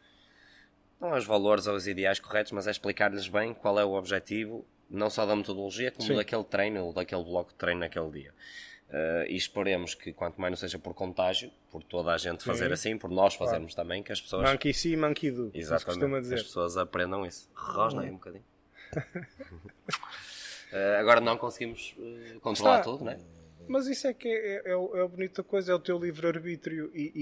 não 1.01 1.17
os 1.17 1.27
valores 1.27 1.67
ou 1.67 1.75
os 1.75 1.87
ideais 1.87 2.19
corretos, 2.19 2.53
mas 2.53 2.67
é 2.67 2.71
explicar-lhes 2.71 3.29
bem 3.29 3.53
qual 3.53 3.79
é 3.79 3.85
o 3.85 3.93
objetivo 3.93 4.67
não 4.89 5.11
só 5.11 5.27
da 5.27 5.35
metodologia, 5.35 5.91
como 5.91 6.07
Sim. 6.07 6.15
daquele 6.15 6.45
treino 6.45 6.85
ou 6.85 6.93
daquele 6.93 7.25
bloco 7.25 7.51
de 7.51 7.57
treino 7.57 7.81
naquele 7.81 8.11
dia. 8.11 8.33
Uh, 8.89 9.27
e 9.29 9.35
esperemos 9.35 9.95
que, 9.97 10.13
quanto 10.13 10.41
mais 10.41 10.53
não 10.53 10.57
seja 10.57 10.79
por 10.79 10.95
contágio, 10.95 11.51
por 11.73 11.83
toda 11.83 12.13
a 12.13 12.19
gente 12.19 12.45
fazer 12.45 12.73
assim, 12.73 12.97
por 12.97 13.11
nós 13.11 13.35
fazermos 13.35 13.75
também, 13.75 14.01
que 14.01 14.13
as 14.13 14.21
pessoas, 14.21 14.49
Monkey 14.49 14.73
see, 14.73 14.97
monkey 14.97 15.33
do. 15.33 15.51
exatamente, 15.53 16.21
dizer. 16.21 16.37
as 16.37 16.43
pessoas 16.45 16.77
aprendam 16.77 17.27
isso. 17.27 17.51
Rosna 17.53 18.03
aí 18.03 18.11
um 18.11 18.15
bocadinho. 18.15 18.45
Uh, 18.97 19.03
agora 21.01 21.21
não 21.21 21.37
conseguimos 21.37 21.97
uh, 21.99 22.39
controlar 22.39 22.79
Está. 22.79 22.85
tudo, 22.85 23.05
né? 23.05 23.19
Mas 23.69 23.87
isso 23.87 24.07
é 24.07 24.15
que 24.15 24.29
é, 24.29 24.63
é, 24.71 24.77
o- 24.77 24.97
é 24.97 25.03
a 25.03 25.09
bonita 25.09 25.43
coisa, 25.43 25.73
é 25.73 25.75
o 25.75 25.79
teu 25.79 25.99
livre-arbítrio. 25.99 26.91
E, 26.95 27.13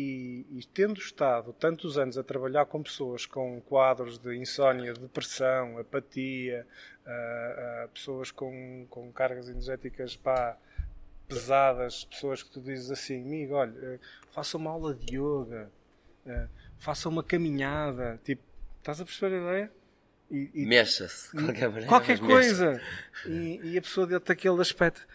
e- 0.53 0.59
e 0.59 0.65
tendo 0.73 0.99
estado 1.01 1.53
tantos 1.53 1.97
anos 1.99 2.17
a 2.19 2.23
trabalhar 2.23 2.67
com 2.67 2.83
pessoas 2.83 3.27
com 3.27 3.61
quadros 3.63 4.19
de 4.19 4.35
insónia, 4.37 4.93
depressão, 4.95 5.79
apatia, 5.79 6.67
ah, 7.07 7.85
ah, 7.85 7.89
pessoas 7.93 8.31
com, 8.31 8.87
com 8.91 9.11
cargas 9.13 9.49
energéticas 9.49 10.17
pá, 10.17 10.57
pesadas, 11.29 12.05
pessoas 12.05 12.43
que 12.43 12.51
tu 12.51 12.61
dizes 12.61 12.91
assim, 12.91 13.23
amigo, 13.23 13.55
olha, 13.55 13.73
eh, 13.83 13.99
faça 14.31 14.57
uma 14.59 14.71
aula 14.71 14.95
de 14.95 15.17
yoga, 15.17 15.71
eh, 16.27 16.47
faça 16.79 17.09
uma 17.09 17.23
caminhada, 17.25 18.21
tipo, 18.25 18.43
estás 18.79 19.01
a 19.01 19.05
perceber 19.05 19.37
a 19.37 19.41
ideia? 19.41 19.73
Mexa-se, 20.67 21.35
de 21.37 21.43
qualquer 21.45 21.69
maneira. 21.69 21.87
qualquer 21.89 22.19
coisa. 22.19 22.81
E, 23.27 23.61
e 23.73 23.79
a 23.79 23.83
pessoa 23.83 24.07
deu-te 24.07 24.33
aquele 24.33 24.61
aspecto. 24.61 25.07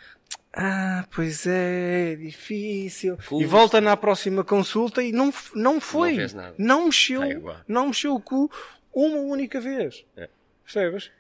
Ah, 0.52 1.06
pois 1.14 1.46
é, 1.46 2.14
é 2.14 2.16
difícil. 2.16 3.18
E 3.32 3.46
volta 3.46 3.80
na 3.80 3.96
próxima 3.96 4.44
consulta 4.44 5.02
e 5.04 5.12
não, 5.12 5.32
não 5.54 5.80
foi. 5.80 6.16
fez 6.16 6.34
nada. 6.34 6.56
Não 6.58 6.86
mexeu. 6.86 7.22
Tá 7.44 7.64
não 7.68 7.88
mexeu 7.88 8.16
o 8.16 8.20
cu 8.22 8.52
uma 8.92 9.18
única 9.20 9.62
vez. 9.62 10.06
É. 10.18 10.28
Percebes? 10.64 11.12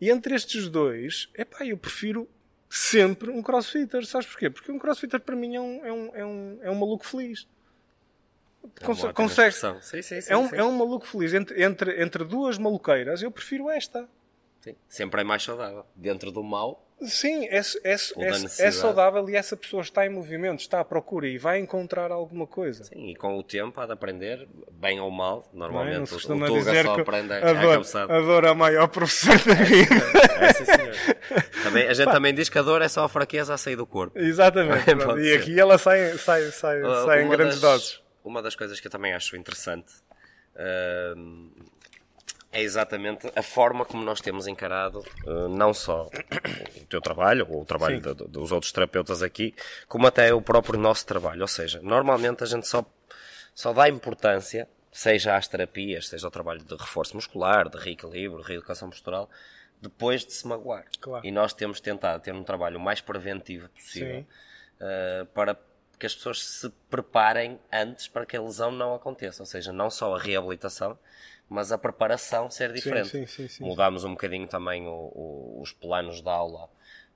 E 0.00 0.10
entre 0.10 0.34
estes 0.34 0.68
dois, 0.68 1.28
epá, 1.36 1.64
eu 1.64 1.76
prefiro 1.76 2.28
sempre 2.68 3.30
um 3.30 3.42
crossfitter. 3.42 4.04
Sabes 4.06 4.26
porquê? 4.26 4.48
Porque 4.50 4.72
um 4.72 4.78
crossfitter 4.78 5.20
para 5.20 5.36
mim 5.36 5.54
é 5.54 5.60
um, 5.60 5.84
é 5.86 5.92
um, 5.92 6.10
é 6.16 6.24
um, 6.24 6.58
é 6.62 6.70
um 6.70 6.74
maluco 6.74 7.06
feliz. 7.06 7.46
É 8.62 8.66
uma 8.66 8.86
Conse- 8.86 9.00
ótima 9.06 9.12
consegue, 9.12 9.48
expressão. 9.50 9.80
Sim, 9.82 10.02
sim, 10.02 10.20
sim, 10.22 10.32
é, 10.32 10.36
um, 10.36 10.46
é 10.54 10.64
um 10.64 10.72
maluco 10.72 11.06
feliz. 11.06 11.34
Entre, 11.34 11.62
entre, 11.62 12.02
entre 12.02 12.24
duas 12.24 12.56
maluqueiras, 12.58 13.22
eu 13.22 13.30
prefiro 13.30 13.68
esta. 13.68 14.08
Sim, 14.62 14.76
Sempre 14.88 15.20
é 15.20 15.24
mais 15.24 15.42
saudável. 15.42 15.84
Dentro 15.94 16.30
do 16.30 16.42
mal, 16.42 16.86
Sim, 17.04 17.46
é, 17.46 17.58
é, 17.58 17.94
é, 17.94 17.96
é 18.60 18.70
saudável 18.70 19.28
e 19.28 19.34
essa 19.34 19.56
pessoa 19.56 19.82
está 19.82 20.06
em 20.06 20.08
movimento, 20.08 20.60
está 20.60 20.78
à 20.78 20.84
procura 20.84 21.26
e 21.26 21.36
vai 21.36 21.58
encontrar 21.58 22.12
alguma 22.12 22.46
coisa. 22.46 22.84
sim, 22.84 23.08
e 23.10 23.16
com 23.16 23.36
o 23.36 23.42
tempo 23.42 23.80
há 23.80 23.86
de 23.86 23.92
aprender, 23.92 24.48
bem 24.70 25.00
ou 25.00 25.10
mal. 25.10 25.44
Não, 25.52 25.66
é? 25.66 25.68
Normalmente 25.68 25.98
não 25.98 26.06
se 26.06 26.12
o, 26.12 26.14
o 26.14 26.18
costuma 26.18 26.46
Tuga 26.46 26.60
dizer 26.60 26.84
só 26.84 26.94
que 26.94 27.00
aprende 27.00 27.32
a 27.32 27.52
dor, 27.52 27.82
a 28.08 28.20
dor 28.20 28.44
é 28.44 28.48
a 28.48 28.54
maior 28.54 28.86
professor 28.88 29.36
da 29.44 29.54
vida. 29.54 29.94
É, 30.40 30.52
sim, 30.52 30.64
senhor. 30.64 30.94
Também, 31.64 31.88
a 31.88 31.94
gente 31.94 32.10
também 32.12 32.32
diz 32.34 32.48
que 32.48 32.58
a 32.58 32.62
dor 32.62 32.82
é 32.82 32.88
só 32.88 33.04
a 33.04 33.08
fraqueza 33.08 33.52
a 33.52 33.58
sair 33.58 33.74
do 33.76 33.86
corpo. 33.86 34.16
Exatamente. 34.16 34.84
Pronto. 34.94 35.18
e 35.18 35.24
ser. 35.24 35.40
aqui 35.40 35.58
ela 35.58 35.78
sai, 35.78 36.16
sai, 36.18 36.52
sai, 36.52 36.82
Uh, 36.82 37.04
sai 37.04 37.24
em 37.24 37.28
grandes 37.28 37.60
das- 37.60 37.80
doses. 37.80 38.02
Uma 38.24 38.40
das 38.40 38.54
coisas 38.54 38.78
que 38.78 38.86
eu 38.86 38.90
também 38.92 39.12
acho 39.12 39.36
interessante 39.36 39.92
hum, 41.16 41.50
é 42.52 42.60
exatamente 42.62 43.32
a 43.34 43.42
forma 43.42 43.84
como 43.84 44.04
nós 44.04 44.20
temos 44.20 44.46
encarado 44.46 44.98
uh, 45.24 45.48
não 45.48 45.72
só 45.72 46.10
o 46.80 46.84
teu 46.86 47.00
trabalho, 47.00 47.46
ou 47.50 47.62
o 47.62 47.64
trabalho 47.64 48.00
de- 48.00 48.14
de- 48.14 48.28
dos 48.28 48.52
outros 48.52 48.70
terapeutas 48.72 49.22
aqui, 49.22 49.54
como 49.88 50.06
até 50.06 50.32
o 50.34 50.42
próprio 50.42 50.78
nosso 50.78 51.06
trabalho. 51.06 51.40
Ou 51.42 51.48
seja, 51.48 51.80
normalmente 51.82 52.42
a 52.44 52.46
gente 52.46 52.68
só, 52.68 52.84
só 53.54 53.72
dá 53.72 53.88
importância, 53.88 54.68
seja 54.90 55.34
às 55.36 55.48
terapias, 55.48 56.08
seja 56.08 56.26
ao 56.26 56.30
trabalho 56.30 56.62
de 56.62 56.76
reforço 56.76 57.16
muscular, 57.16 57.68
de 57.70 57.78
reequilíbrio, 57.78 58.42
reeducação 58.42 58.90
postural, 58.90 59.30
depois 59.80 60.24
de 60.24 60.32
se 60.34 60.46
magoar. 60.46 60.84
Claro. 61.00 61.26
E 61.26 61.30
nós 61.32 61.52
temos 61.54 61.80
tentado 61.80 62.22
ter 62.22 62.32
um 62.34 62.44
trabalho 62.44 62.76
o 62.78 62.80
mais 62.80 63.00
preventivo 63.00 63.68
possível 63.70 64.26
uh, 64.80 65.26
para 65.34 65.56
que 65.98 66.06
as 66.06 66.14
pessoas 66.14 66.44
se 66.44 66.68
preparem 66.90 67.58
antes 67.72 68.08
para 68.08 68.26
que 68.26 68.36
a 68.36 68.42
lesão 68.42 68.70
não 68.72 68.94
aconteça. 68.94 69.42
Ou 69.42 69.46
seja, 69.46 69.72
não 69.72 69.88
só 69.88 70.14
a 70.14 70.18
reabilitação, 70.18 70.98
mas 71.48 71.70
a 71.72 71.78
preparação 71.78 72.50
ser 72.50 72.72
diferente. 72.72 73.08
sim, 73.08 73.26
sim, 73.26 73.48
sim. 73.48 73.64
Mudámos 73.64 74.04
um 74.04 74.10
bocadinho 74.12 74.46
também 74.48 74.86
o- 74.86 74.90
o- 75.14 75.60
os 75.62 75.72
planos 75.72 76.20
de 76.22 76.28
aula 76.28 76.68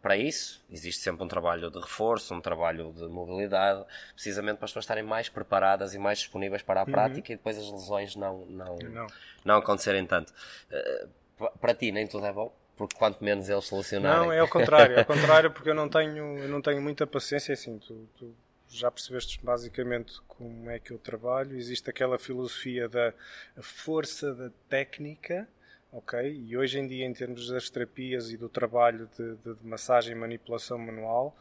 para 0.02 0.16
isso. 0.16 0.62
Existe 0.70 1.02
sempre 1.02 1.24
um 1.24 1.28
trabalho 1.28 1.70
de 1.70 1.78
reforço, 1.80 2.32
um 2.34 2.40
trabalho 2.40 2.92
de 2.92 3.06
mobilidade, 3.08 3.84
precisamente 4.14 4.58
para 4.58 4.66
as 4.66 4.70
pessoas 4.70 4.84
estarem 4.84 5.02
mais 5.02 5.28
preparadas 5.28 5.94
e 5.94 5.98
mais 5.98 6.18
disponíveis 6.18 6.62
para 6.62 6.82
a 6.82 6.86
prática 6.86 7.32
e 7.32 7.36
depois 7.36 7.58
as 7.58 7.70
lesões 7.70 8.14
não, 8.14 8.46
não, 8.46 8.76
Não. 8.76 9.06
não 9.44 9.56
acontecerem 9.56 10.06
tanto. 10.06 10.32
Uh, 10.70 11.08
pa- 11.38 11.50
para 11.60 11.74
ti 11.74 11.90
nem 11.90 12.06
tudo 12.06 12.26
é 12.26 12.32
bom, 12.32 12.54
porque 12.76 12.94
quanto 12.96 13.24
menos 13.24 13.48
eles 13.48 13.64
solucionarem... 13.64 14.26
Não, 14.26 14.32
é 14.32 14.38
ao 14.38 14.48
contrário, 14.48 14.94
é 14.96 14.98
ao 15.00 15.04
contrário 15.06 15.50
porque 15.50 15.70
eu 15.70 15.74
não 15.74 15.88
tenho, 15.88 16.38
eu 16.38 16.48
não 16.48 16.60
tenho 16.62 16.80
muita 16.80 17.06
paciência 17.06 17.54
assim. 17.54 17.78
Tu, 17.78 18.06
tu 18.18 18.34
já 18.68 18.90
percebeste 18.90 19.38
basicamente 19.42 20.20
como 20.26 20.68
é 20.70 20.78
que 20.78 20.90
eu 20.92 20.98
trabalho. 20.98 21.56
Existe 21.56 21.88
aquela 21.90 22.18
filosofia 22.18 22.88
da 22.88 23.12
força 23.60 24.34
da 24.34 24.50
técnica, 24.68 25.48
ok? 25.92 26.18
E 26.46 26.56
hoje 26.56 26.78
em 26.78 26.86
dia, 26.86 27.04
em 27.06 27.12
termos 27.12 27.48
das 27.48 27.70
terapias 27.70 28.30
e 28.30 28.36
do 28.36 28.48
trabalho 28.48 29.08
de, 29.16 29.36
de- 29.36 29.54
de 29.54 29.66
massagem 29.66 30.12
e 30.12 30.18
manipulação 30.18 30.78
manual, 30.78 31.36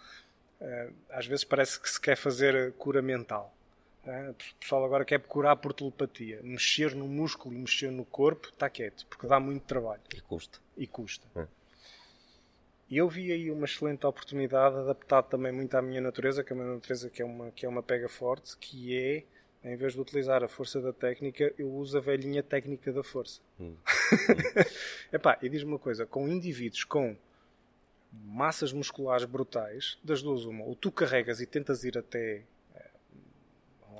eh, 0.62 0.90
às 1.10 1.26
vezes 1.28 1.44
parece 1.44 1.80
que 1.80 1.90
se 1.90 2.00
quer 2.00 2.16
fazer 2.16 2.74
cura 2.74 3.02
mental. 3.02 3.54
né? 4.06 4.30
O 4.30 4.36
pessoal 4.60 4.86
agora 4.86 5.04
quer 5.04 5.20
curar 5.22 5.56
por 5.58 5.74
telepatia. 5.74 6.40
Mexer 6.44 6.94
no 6.96 7.08
músculo 7.08 7.56
e 7.56 7.58
mexer 7.58 7.92
no 7.92 8.06
corpo, 8.06 8.50
está 8.50 8.70
quieto, 8.70 9.06
porque 9.08 9.26
dá 9.28 9.40
muito 9.40 9.64
trabalho 9.64 10.02
E 10.14 10.22
custa. 10.22 10.60
e 10.78 10.86
custa. 10.88 11.26
É. 11.36 11.48
E 12.90 12.98
eu 12.98 13.10
vi 13.10 13.32
aí 13.32 13.50
uma 13.50 13.66
excelente 13.66 14.06
oportunidade, 14.06 14.76
adaptado 14.78 15.28
também 15.30 15.52
muito 15.52 15.74
à 15.76 15.82
minha 15.82 16.00
natureza, 16.02 16.44
que 16.44 16.54
é 16.54 16.56
uma 16.56 16.76
natureza 16.76 17.10
que 17.10 17.22
é 17.22 17.26
uma, 17.26 17.52
que 17.52 17.66
é 17.66 17.70
uma 17.70 17.82
pega 17.82 18.08
forte, 18.08 18.56
que 18.58 18.96
é, 18.96 19.24
em 19.64 19.76
vez 19.76 19.94
de 19.94 20.02
utilizar 20.02 20.44
a 20.44 20.48
força 20.48 20.80
da 20.80 20.94
técnica, 20.94 21.52
eu 21.58 21.68
uso 21.72 21.98
a 21.98 22.02
velhinha 22.02 22.44
técnica 22.44 22.94
da 22.94 23.02
força. 23.04 23.42
Hum. 23.60 23.76
Epá, 25.12 25.38
e 25.42 25.50
diz-me 25.50 25.72
uma 25.72 25.80
coisa, 25.80 26.06
com 26.06 26.28
indivíduos 26.28 26.84
com 26.84 27.16
massas 28.24 28.72
musculares 28.72 29.26
brutais, 29.26 29.98
das 30.04 30.22
duas 30.22 30.46
uma, 30.46 30.64
ou 30.64 30.76
tu 30.76 30.92
carregas 30.92 31.42
e 31.42 31.46
tentas 31.48 31.84
ir 31.84 31.98
até 31.98 32.44
eh, 32.76 32.90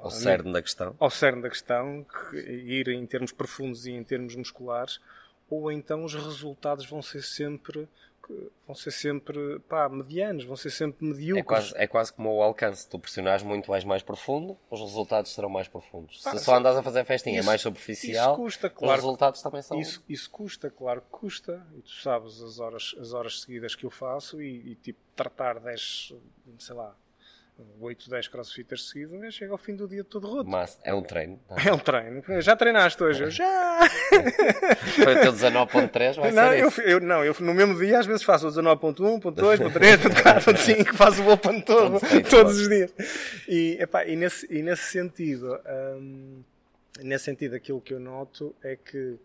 O 0.04 0.10
cerne 0.12 0.54
da 0.54 0.62
questão. 0.62 0.96
ao 1.00 1.10
cerne 1.10 1.42
da 1.42 1.50
questão, 1.50 2.06
que- 2.30 2.38
ir 2.38 2.88
em 2.90 3.06
termos 3.08 3.32
profundos 3.32 3.86
e 3.88 3.92
em 3.92 4.04
termos 4.04 4.36
musculares, 4.36 5.02
ou 5.50 5.72
então 5.72 6.04
os 6.06 6.14
resultados 6.14 6.86
vão 6.86 7.02
ser 7.02 7.24
sempre 7.24 7.90
vão 8.66 8.76
ser 8.76 8.92
sempre 8.92 9.60
pá, 9.70 9.88
medianos, 9.90 10.44
vão 10.46 10.56
ser 10.56 10.70
sempre 10.70 11.06
medíocres. 11.06 11.38
É 11.40 11.44
quase, 11.44 11.74
é 11.84 11.88
quase 11.88 12.14
como 12.14 12.34
o 12.36 12.42
alcance. 12.42 12.88
Tu 12.90 12.98
pressionares 13.00 13.44
muito, 13.44 13.68
vais 13.68 13.84
mais 13.84 14.02
profundo, 14.04 14.58
os 14.70 14.80
resultados 14.82 15.34
serão 15.34 15.50
mais 15.50 15.68
profundos. 15.68 16.22
Ah, 16.26 16.32
Se 16.32 16.44
só 16.44 16.56
andas 16.56 16.76
a 16.78 16.84
fazer 16.84 17.04
festinha 17.06 17.40
Isso- 17.40 17.46
mais 17.48 17.62
superficial, 17.62 18.34
isso 18.34 18.42
custa, 18.42 18.68
os 18.68 18.74
claro. 18.74 18.96
resultados 18.96 19.42
também 19.42 19.62
são. 19.62 19.80
Isso, 19.80 20.04
isso 20.10 20.30
custa, 20.30 20.70
claro 20.70 21.02
que 21.02 21.08
custa, 21.10 21.66
e 21.78 21.82
tu 21.82 21.92
sabes 21.92 22.42
as 22.42 22.60
horas, 22.60 22.96
as 23.00 23.14
horas 23.14 23.42
seguidas 23.42 23.76
que 23.76 23.86
eu 23.86 23.92
faço 23.92 24.42
e, 24.42 24.72
e, 24.72 24.76
tipo 24.76 25.00
tratar 25.16 25.60
10, 25.60 26.14
sei 26.60 26.76
lá, 26.76 26.96
8, 27.80 28.10
10 28.10 28.28
crossfitters 28.28 28.90
seguidos, 28.90 29.22
eu 29.24 29.32
chego 29.32 29.52
ao 29.54 29.58
fim 29.58 29.76
do 29.76 29.88
dia 29.88 30.04
todo 30.04 30.28
roto. 30.28 30.50
Mas 30.50 30.78
é 30.84 30.94
um 30.94 31.02
treino. 31.02 31.40
tá? 31.48 31.56
É 31.66 31.72
um 31.72 31.78
treino. 31.78 32.42
Já 32.42 32.56
treinaste 32.56 33.02
hoje? 33.02 33.24
Eu, 33.24 33.32
já! 33.32 33.80
Foi 34.96 35.16
o 35.16 35.22
teu 35.22 35.34
19.3, 35.34 36.16
vai 36.16 36.32
não, 36.32 36.72
ser 36.72 36.84
eu, 36.84 36.92
eu, 36.92 37.00
não, 37.00 37.24
eu 37.24 37.36
no 37.40 37.54
mesmo 37.54 37.78
dia 37.78 38.00
às 38.00 38.06
vezes 38.06 38.24
faço 38.24 38.48
o 38.48 38.52
19.1, 38.52 39.20
ponto 39.20 39.32
2, 39.32 39.60
ponto 39.60 39.74
3, 39.74 40.02
ponto 40.02 40.22
4, 40.22 40.46
ponto 40.46 40.60
5, 40.60 40.96
faço 40.96 41.24
o 41.24 41.32
open 41.32 41.62
todo, 41.62 42.00
todos 42.30 42.60
os 42.60 42.68
dias. 42.68 42.94
E, 43.48 43.78
epá, 43.80 44.06
e, 44.06 44.16
nesse, 44.16 44.48
e 44.54 44.62
nesse 44.62 44.84
sentido, 44.92 45.60
hum, 45.98 46.44
nesse 47.02 47.26
sentido, 47.26 47.56
aquilo 47.56 47.80
que 47.80 47.94
eu 47.94 48.00
noto 48.00 48.56
é 48.64 48.76
que 48.76 49.18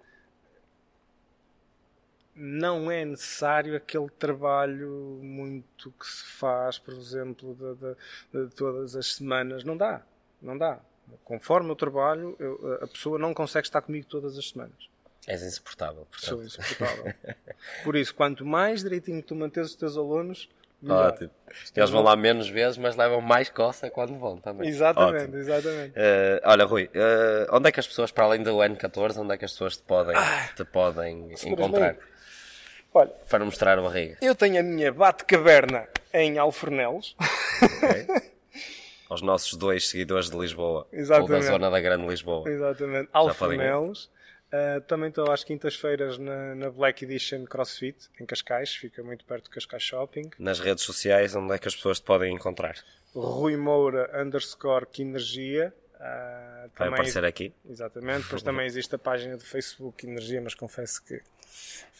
não 2.42 2.90
é 2.90 3.04
necessário 3.04 3.76
aquele 3.76 4.08
trabalho 4.18 5.18
muito 5.22 5.90
que 5.98 6.06
se 6.06 6.24
faz, 6.24 6.78
por 6.78 6.94
exemplo, 6.94 7.54
de, 7.54 7.74
de- 8.40 8.48
de 8.48 8.54
todas 8.54 8.96
as 8.96 9.14
semanas. 9.14 9.62
Não 9.62 9.76
dá, 9.76 10.00
não 10.40 10.56
dá. 10.56 10.78
Conforme 11.24 11.70
o 11.70 11.76
trabalho, 11.76 12.34
eu- 12.38 12.78
a 12.82 12.86
pessoa 12.86 13.18
não 13.18 13.34
consegue 13.34 13.66
estar 13.66 13.82
comigo 13.82 14.06
todas 14.06 14.38
as 14.38 14.48
semanas. 14.48 14.88
És 15.26 15.42
insuportável. 15.42 16.06
Sou 16.16 16.38
Portanto. 16.38 16.46
insuportável. 16.60 17.14
Por 17.84 17.94
isso, 17.94 18.14
quanto 18.14 18.44
mais 18.46 18.82
direitinho 18.82 19.22
tu 19.22 19.34
manteres 19.34 19.70
os 19.70 19.76
teus 19.76 19.96
alunos, 19.96 20.48
melhor. 20.80 21.08
Ótimo. 21.12 21.30
Eles 21.76 21.90
vão 21.90 22.02
lá 22.02 22.16
menos 22.16 22.48
vezes, 22.48 22.78
mas 22.78 22.96
levam 22.96 23.20
mais 23.20 23.50
coça 23.50 23.90
quando 23.90 24.16
vão 24.18 24.38
também. 24.38 24.66
Exatamente, 24.68 25.24
Ótimo. 25.24 25.36
exatamente. 25.36 25.92
Eh, 25.94 26.40
olha, 26.44 26.64
Rui, 26.64 26.88
eh, 26.94 27.46
onde 27.52 27.68
é 27.68 27.72
que 27.72 27.80
as 27.80 27.86
pessoas, 27.86 28.10
para 28.10 28.24
além 28.24 28.42
do 28.42 28.52
N14, 28.56 29.18
onde 29.18 29.34
é 29.34 29.36
que 29.36 29.44
as 29.44 29.52
pessoas 29.52 29.76
te 29.76 29.82
podem, 29.82 30.16
te 30.56 30.64
podem 30.64 31.28
encontrar 31.46 31.96
Olha, 32.92 33.10
para 33.28 33.44
mostrar 33.44 33.78
a 33.78 33.82
barriga? 33.82 34.18
eu 34.20 34.34
tenho 34.34 34.58
a 34.60 34.62
minha 34.62 34.92
bate-caverna 34.92 35.88
em 36.12 36.38
Alfornelos. 36.38 37.16
Ok? 37.62 38.06
Aos 39.08 39.22
nossos 39.22 39.56
dois 39.56 39.88
seguidores 39.88 40.30
de 40.30 40.36
Lisboa, 40.36 40.80
ou 40.80 40.90
da 40.92 40.98
Exatamente. 40.98 41.46
zona 41.46 41.70
da 41.70 41.80
Grande 41.80 42.06
Lisboa. 42.06 42.48
Exatamente. 42.48 43.08
Alfornelos. 43.12 44.08
Uh, 44.52 44.80
também 44.82 45.10
estou 45.10 45.30
às 45.30 45.44
quintas-feiras 45.44 46.18
na, 46.18 46.56
na, 46.56 46.70
Black 46.70 47.04
Edition 47.04 47.44
CrossFit, 47.44 48.08
em 48.20 48.26
Cascais, 48.26 48.74
fica 48.74 49.00
muito 49.00 49.24
perto 49.24 49.44
do 49.44 49.50
Cascais 49.50 49.82
Shopping. 49.82 50.28
Nas 50.40 50.58
redes 50.58 50.82
sociais, 50.82 51.36
onde 51.36 51.54
é 51.54 51.58
que 51.58 51.68
as 51.68 51.76
pessoas 51.76 52.00
te 52.00 52.04
podem 52.04 52.34
encontrar? 52.34 52.74
Rui 53.14 53.56
Moura 53.56 54.10
underscore 54.20 54.86
que 54.86 55.02
energia. 55.02 55.72
Uh, 55.94 56.70
Vai 56.76 56.88
aparecer 56.88 57.24
aqui. 57.24 57.54
Exatamente. 57.68 58.24
Depois 58.24 58.42
também 58.44 58.66
existe 58.66 58.92
a 58.92 58.98
página 58.98 59.36
do 59.36 59.44
Facebook 59.44 60.04
Energia, 60.04 60.40
mas 60.40 60.54
confesso 60.54 61.04
que 61.04 61.20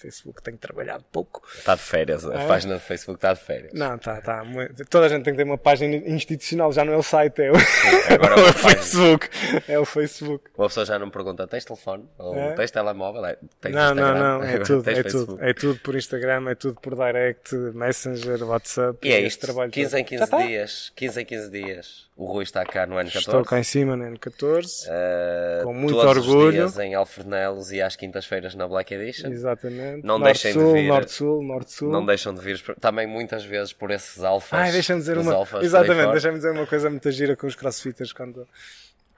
Facebook 0.01 0.43
tenho 0.43 0.57
trabalhado 0.57 1.05
pouco. 1.13 1.47
Está 1.55 1.75
de 1.75 1.83
férias, 1.83 2.25
a 2.25 2.35
é? 2.35 2.47
página 2.47 2.75
do 2.75 2.81
Facebook 2.81 3.19
está 3.19 3.35
de 3.35 3.41
férias. 3.41 3.73
Não, 3.75 3.97
está, 3.97 4.19
está. 4.19 4.43
Toda 4.89 5.07
a 5.07 5.09
gente 5.09 5.25
tem 5.25 5.35
que 5.35 5.39
ter 5.39 5.45
uma 5.45 5.59
página 5.59 5.95
institucional, 5.95 6.73
já 6.73 6.85
não 6.85 6.95
é 6.95 6.97
o 6.97 7.03
site, 7.03 7.43
é 7.43 7.51
o, 7.51 7.59
Sim, 7.59 7.97
agora 8.15 8.41
é, 8.41 8.45
o 8.45 8.53
Facebook. 8.53 9.29
É 9.69 9.79
o 9.79 9.85
Facebook. 9.85 10.51
Uma 10.57 10.69
pessoa 10.69 10.87
já 10.87 10.99
não 10.99 11.07
me 11.07 11.13
pergunta: 11.13 11.47
tens 11.47 11.65
telefone? 11.67 12.09
Ou 12.19 12.35
é? 12.35 12.55
tens 12.55 12.71
telemóvel? 12.71 13.27
É, 13.27 13.37
tens 13.61 13.75
não, 13.75 13.93
Instagram? 13.93 14.15
não, 14.15 14.39
não, 14.39 14.45
é 14.45 14.59
tudo, 14.61 14.91
é 14.91 15.03
tudo. 15.03 15.39
É 15.45 15.53
tudo 15.53 15.81
por 15.81 15.95
Instagram, 15.95 16.51
é 16.51 16.55
tudo 16.55 16.81
por 16.81 16.95
direct, 16.95 17.55
Messenger, 17.55 18.43
WhatsApp. 18.45 19.07
E 19.07 19.13
é 19.13 19.21
isto, 19.21 19.41
trabalho 19.41 19.71
15 19.71 19.99
em 19.99 20.05
15 20.05 20.37
dias. 20.47 20.93
15 20.97 21.21
em 21.21 21.25
15 21.27 21.51
dias. 21.51 22.11
O 22.21 22.27
Rui 22.27 22.45
está 22.45 22.65
cá 22.67 22.87
no 22.87 22.97
N14. 22.97 23.17
Estou 23.17 23.45
cá 23.47 23.59
em 23.59 23.63
cima 23.63 23.97
no 23.97 24.05
N14. 24.05 24.85
Uh, 24.85 24.91
eh, 24.91 25.61
com 25.65 25.73
muito 25.73 25.95
todos 25.95 26.29
orgulho. 26.29 26.67
Os 26.67 26.75
dias 26.75 26.79
em 26.79 26.95
Alfornelos 26.95 27.73
e 27.73 27.81
às 27.81 27.97
quintas-feiras 27.97 28.55
na 28.55 28.69
Black 28.69 28.93
Edition. 28.93 29.31
Exatamente. 29.41 30.07
Não 30.07 30.19
norte, 30.19 30.25
deixem 30.25 30.53
sul, 30.53 30.75
de 30.75 30.81
vir. 30.81 30.89
Norte-Sul, 30.89 31.43
Norte-Sul. 31.43 31.91
Não 31.91 32.07
deixam 32.07 32.35
de 32.35 32.41
vir 32.41 32.61
também 32.81 33.07
muitas 33.07 33.45
vezes 33.45 33.73
por 33.73 33.91
esses 33.91 34.23
alfas. 34.23 34.59
Ai, 34.59 34.73
deixa-me 34.73 35.01
dizer 35.01 35.19
uma. 35.19 35.47
Exatamente, 35.61 36.13
deixa-me 36.13 36.37
dizer 36.37 36.51
uma 36.51 36.67
coisa 36.67 36.91
muito 36.91 37.11
gira 37.11 37.37
com 37.37 37.47
os 37.47 37.55
crossfitters 37.55 38.13
quando 38.13 38.47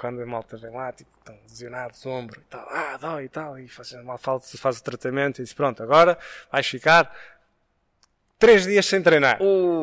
quando 0.03 0.21
a 0.21 0.27
malta 0.27 0.57
vem 0.57 0.73
lá, 0.73 0.91
tipo, 0.91 1.11
estão 1.17 1.39
lesionados, 1.49 2.05
ombro 2.07 2.41
e 2.41 2.45
tal, 2.51 2.67
ah, 2.69 2.99
dói 3.01 3.27
e 3.27 3.29
tal, 3.29 3.57
e 3.57 3.69
faz 3.69 3.93
mal 4.03 4.19
falta, 4.19 4.47
faz 4.59 4.79
o 4.79 4.83
tratamento 4.83 5.39
e 5.39 5.45
diz, 5.45 5.53
pronto, 5.53 5.81
agora 5.81 6.19
vais 6.51 6.67
ficar 6.67 7.15
três 8.43 8.67
dias 8.67 8.85
sem 8.85 9.01
treinar. 9.01 9.41
Uh, 9.41 9.83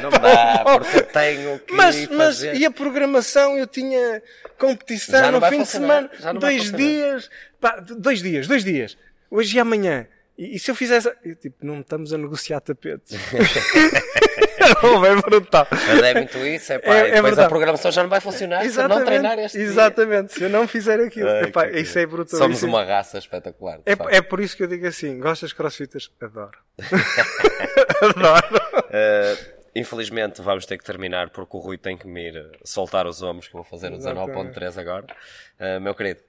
não, 0.00 0.10
não 0.10 0.18
dá, 0.18 0.64
porque 0.64 0.96
eu 0.96 1.02
tenho 1.02 1.58
que 1.58 1.74
mas, 1.74 2.08
mas 2.08 2.42
e 2.42 2.64
a 2.64 2.70
programação? 2.70 3.58
Eu 3.58 3.66
tinha 3.66 4.22
competição 4.56 5.30
no 5.30 5.40
fim 5.42 5.60
de 5.60 5.68
semana, 5.68 6.10
dois 6.40 6.72
dias, 6.72 7.30
pá, 7.60 7.78
dois 7.78 8.22
dias, 8.22 8.46
dois 8.46 8.64
dias, 8.64 8.96
hoje 9.30 9.58
e 9.58 9.60
amanhã. 9.60 10.06
E, 10.38 10.56
e 10.56 10.58
se 10.58 10.70
eu 10.70 10.74
fizesse. 10.74 11.12
Eu, 11.22 11.36
tipo, 11.36 11.58
não 11.60 11.80
estamos 11.80 12.14
a 12.14 12.16
negociar 12.16 12.60
tapetes. 12.60 13.18
oh, 14.82 15.04
é 15.04 15.16
brutal. 15.20 15.66
Mas 15.70 16.02
é 16.02 16.14
muito 16.14 16.38
isso, 16.38 16.72
é 16.72 16.78
pá. 16.78 16.94
É, 16.94 17.08
é 17.10 17.14
depois 17.14 17.38
a 17.38 17.48
programação 17.48 17.90
já 17.90 18.02
não 18.02 18.10
vai 18.10 18.20
funcionar 18.20 18.64
exatamente, 18.64 18.92
se 18.92 18.98
não 18.98 19.04
treinar 19.04 19.38
este 19.38 19.58
Exatamente, 19.58 20.28
dia. 20.28 20.38
se 20.38 20.44
eu 20.44 20.50
não 20.50 20.68
fizer 20.68 21.00
aquilo. 21.00 21.28
É, 21.28 21.42
Epá, 21.42 21.68
isso 21.68 21.98
é 21.98 22.06
brutal. 22.06 22.38
Somos 22.38 22.58
isso 22.58 22.66
uma 22.66 22.84
raça 22.84 23.18
espetacular. 23.18 23.80
É, 23.86 24.16
é 24.16 24.22
por 24.22 24.40
isso 24.40 24.56
que 24.56 24.62
eu 24.62 24.66
digo 24.66 24.86
assim: 24.86 25.18
gostas 25.18 25.50
de 25.50 25.56
crossfitters? 25.56 26.10
Adoro. 26.20 26.58
Adoro. 28.02 28.56
Uh, 28.86 29.60
infelizmente 29.74 30.42
vamos 30.42 30.66
ter 30.66 30.78
que 30.78 30.84
terminar 30.84 31.30
porque 31.30 31.56
o 31.56 31.60
Rui 31.60 31.78
tem 31.78 31.96
que 31.96 32.06
me 32.06 32.28
ir 32.28 32.58
soltar 32.64 33.06
os 33.06 33.22
ombros 33.22 33.48
que 33.48 33.54
vou 33.54 33.64
fazer 33.64 33.92
o 33.92 33.98
19.3 33.98 34.78
agora. 34.78 35.06
Uh, 35.58 35.80
meu 35.80 35.94
querido, 35.94 36.20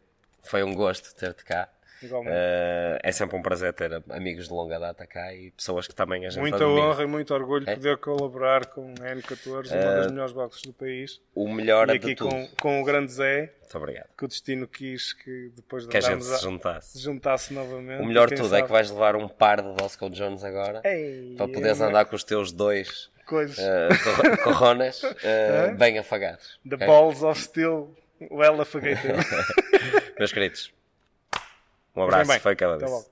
foi 0.43 0.63
um 0.63 0.73
gosto 0.73 1.13
ter-te 1.15 1.43
cá. 1.43 1.69
Uh, 2.03 2.97
é 3.03 3.11
sempre 3.11 3.37
um 3.37 3.41
prazer 3.41 3.73
ter 3.73 4.01
amigos 4.09 4.47
de 4.47 4.53
longa 4.53 4.79
data 4.79 5.05
cá 5.05 5.33
e 5.33 5.51
pessoas 5.51 5.87
que 5.87 5.93
também 5.93 6.25
a 6.25 6.29
gente 6.29 6.41
Muita 6.41 6.65
honra 6.65 7.03
e 7.03 7.05
muito 7.05 7.33
orgulho 7.33 7.69
é? 7.69 7.75
poder 7.75 7.97
colaborar 7.97 8.65
com 8.65 8.93
a 9.01 9.15
N14, 9.15 9.71
uh, 9.71 9.73
uma 9.73 9.95
das 9.95 10.07
eh, 10.07 10.09
melhores 10.09 10.33
boxes 10.33 10.61
do 10.63 10.73
país. 10.73 11.21
O 11.35 11.47
melhor 11.47 11.89
e 11.89 11.97
aqui 11.97 12.07
de 12.07 12.15
tudo. 12.15 12.29
Com, 12.29 12.47
com 12.59 12.81
o 12.81 12.83
grande 12.83 13.11
Zé. 13.11 13.53
Muito 13.61 13.77
obrigado. 13.77 14.09
Que 14.17 14.25
o 14.25 14.27
destino 14.27 14.67
quis 14.67 15.13
que 15.13 15.51
depois 15.55 15.85
que 15.85 15.95
a 15.95 16.01
gente 16.01 16.23
se 16.23 16.41
juntasse. 16.41 16.97
se 16.97 17.03
juntasse 17.03 17.53
novamente. 17.53 18.01
O 18.01 18.05
melhor 18.05 18.27
de 18.27 18.35
tudo 18.35 18.49
sabe. 18.49 18.63
é 18.63 18.65
que 18.65 18.71
vais 18.71 18.89
levar 18.89 19.15
um 19.15 19.27
par 19.27 19.61
de 19.61 19.73
Dosco 19.75 20.09
Jones 20.09 20.43
agora 20.43 20.81
Ei, 20.83 21.35
para 21.37 21.47
poderes 21.47 21.79
é 21.79 21.85
andar 21.85 22.05
com 22.05 22.15
os 22.15 22.23
teus 22.23 22.51
dois 22.51 23.11
Coisas. 23.25 23.57
Uh, 23.57 24.43
coronas 24.43 25.03
uh, 25.03 25.75
bem 25.77 25.97
afagados. 25.97 26.59
The 26.67 26.75
okay? 26.75 26.87
balls 26.87 27.23
of 27.23 27.39
steel 27.39 27.95
well 28.29 28.59
afagated. 28.59 29.15
Meus 30.19 30.33
queridos, 30.33 30.73
um 31.95 32.03
abraço, 32.03 32.39
foi 32.39 32.51
aquela 32.53 32.77
vez. 32.77 33.11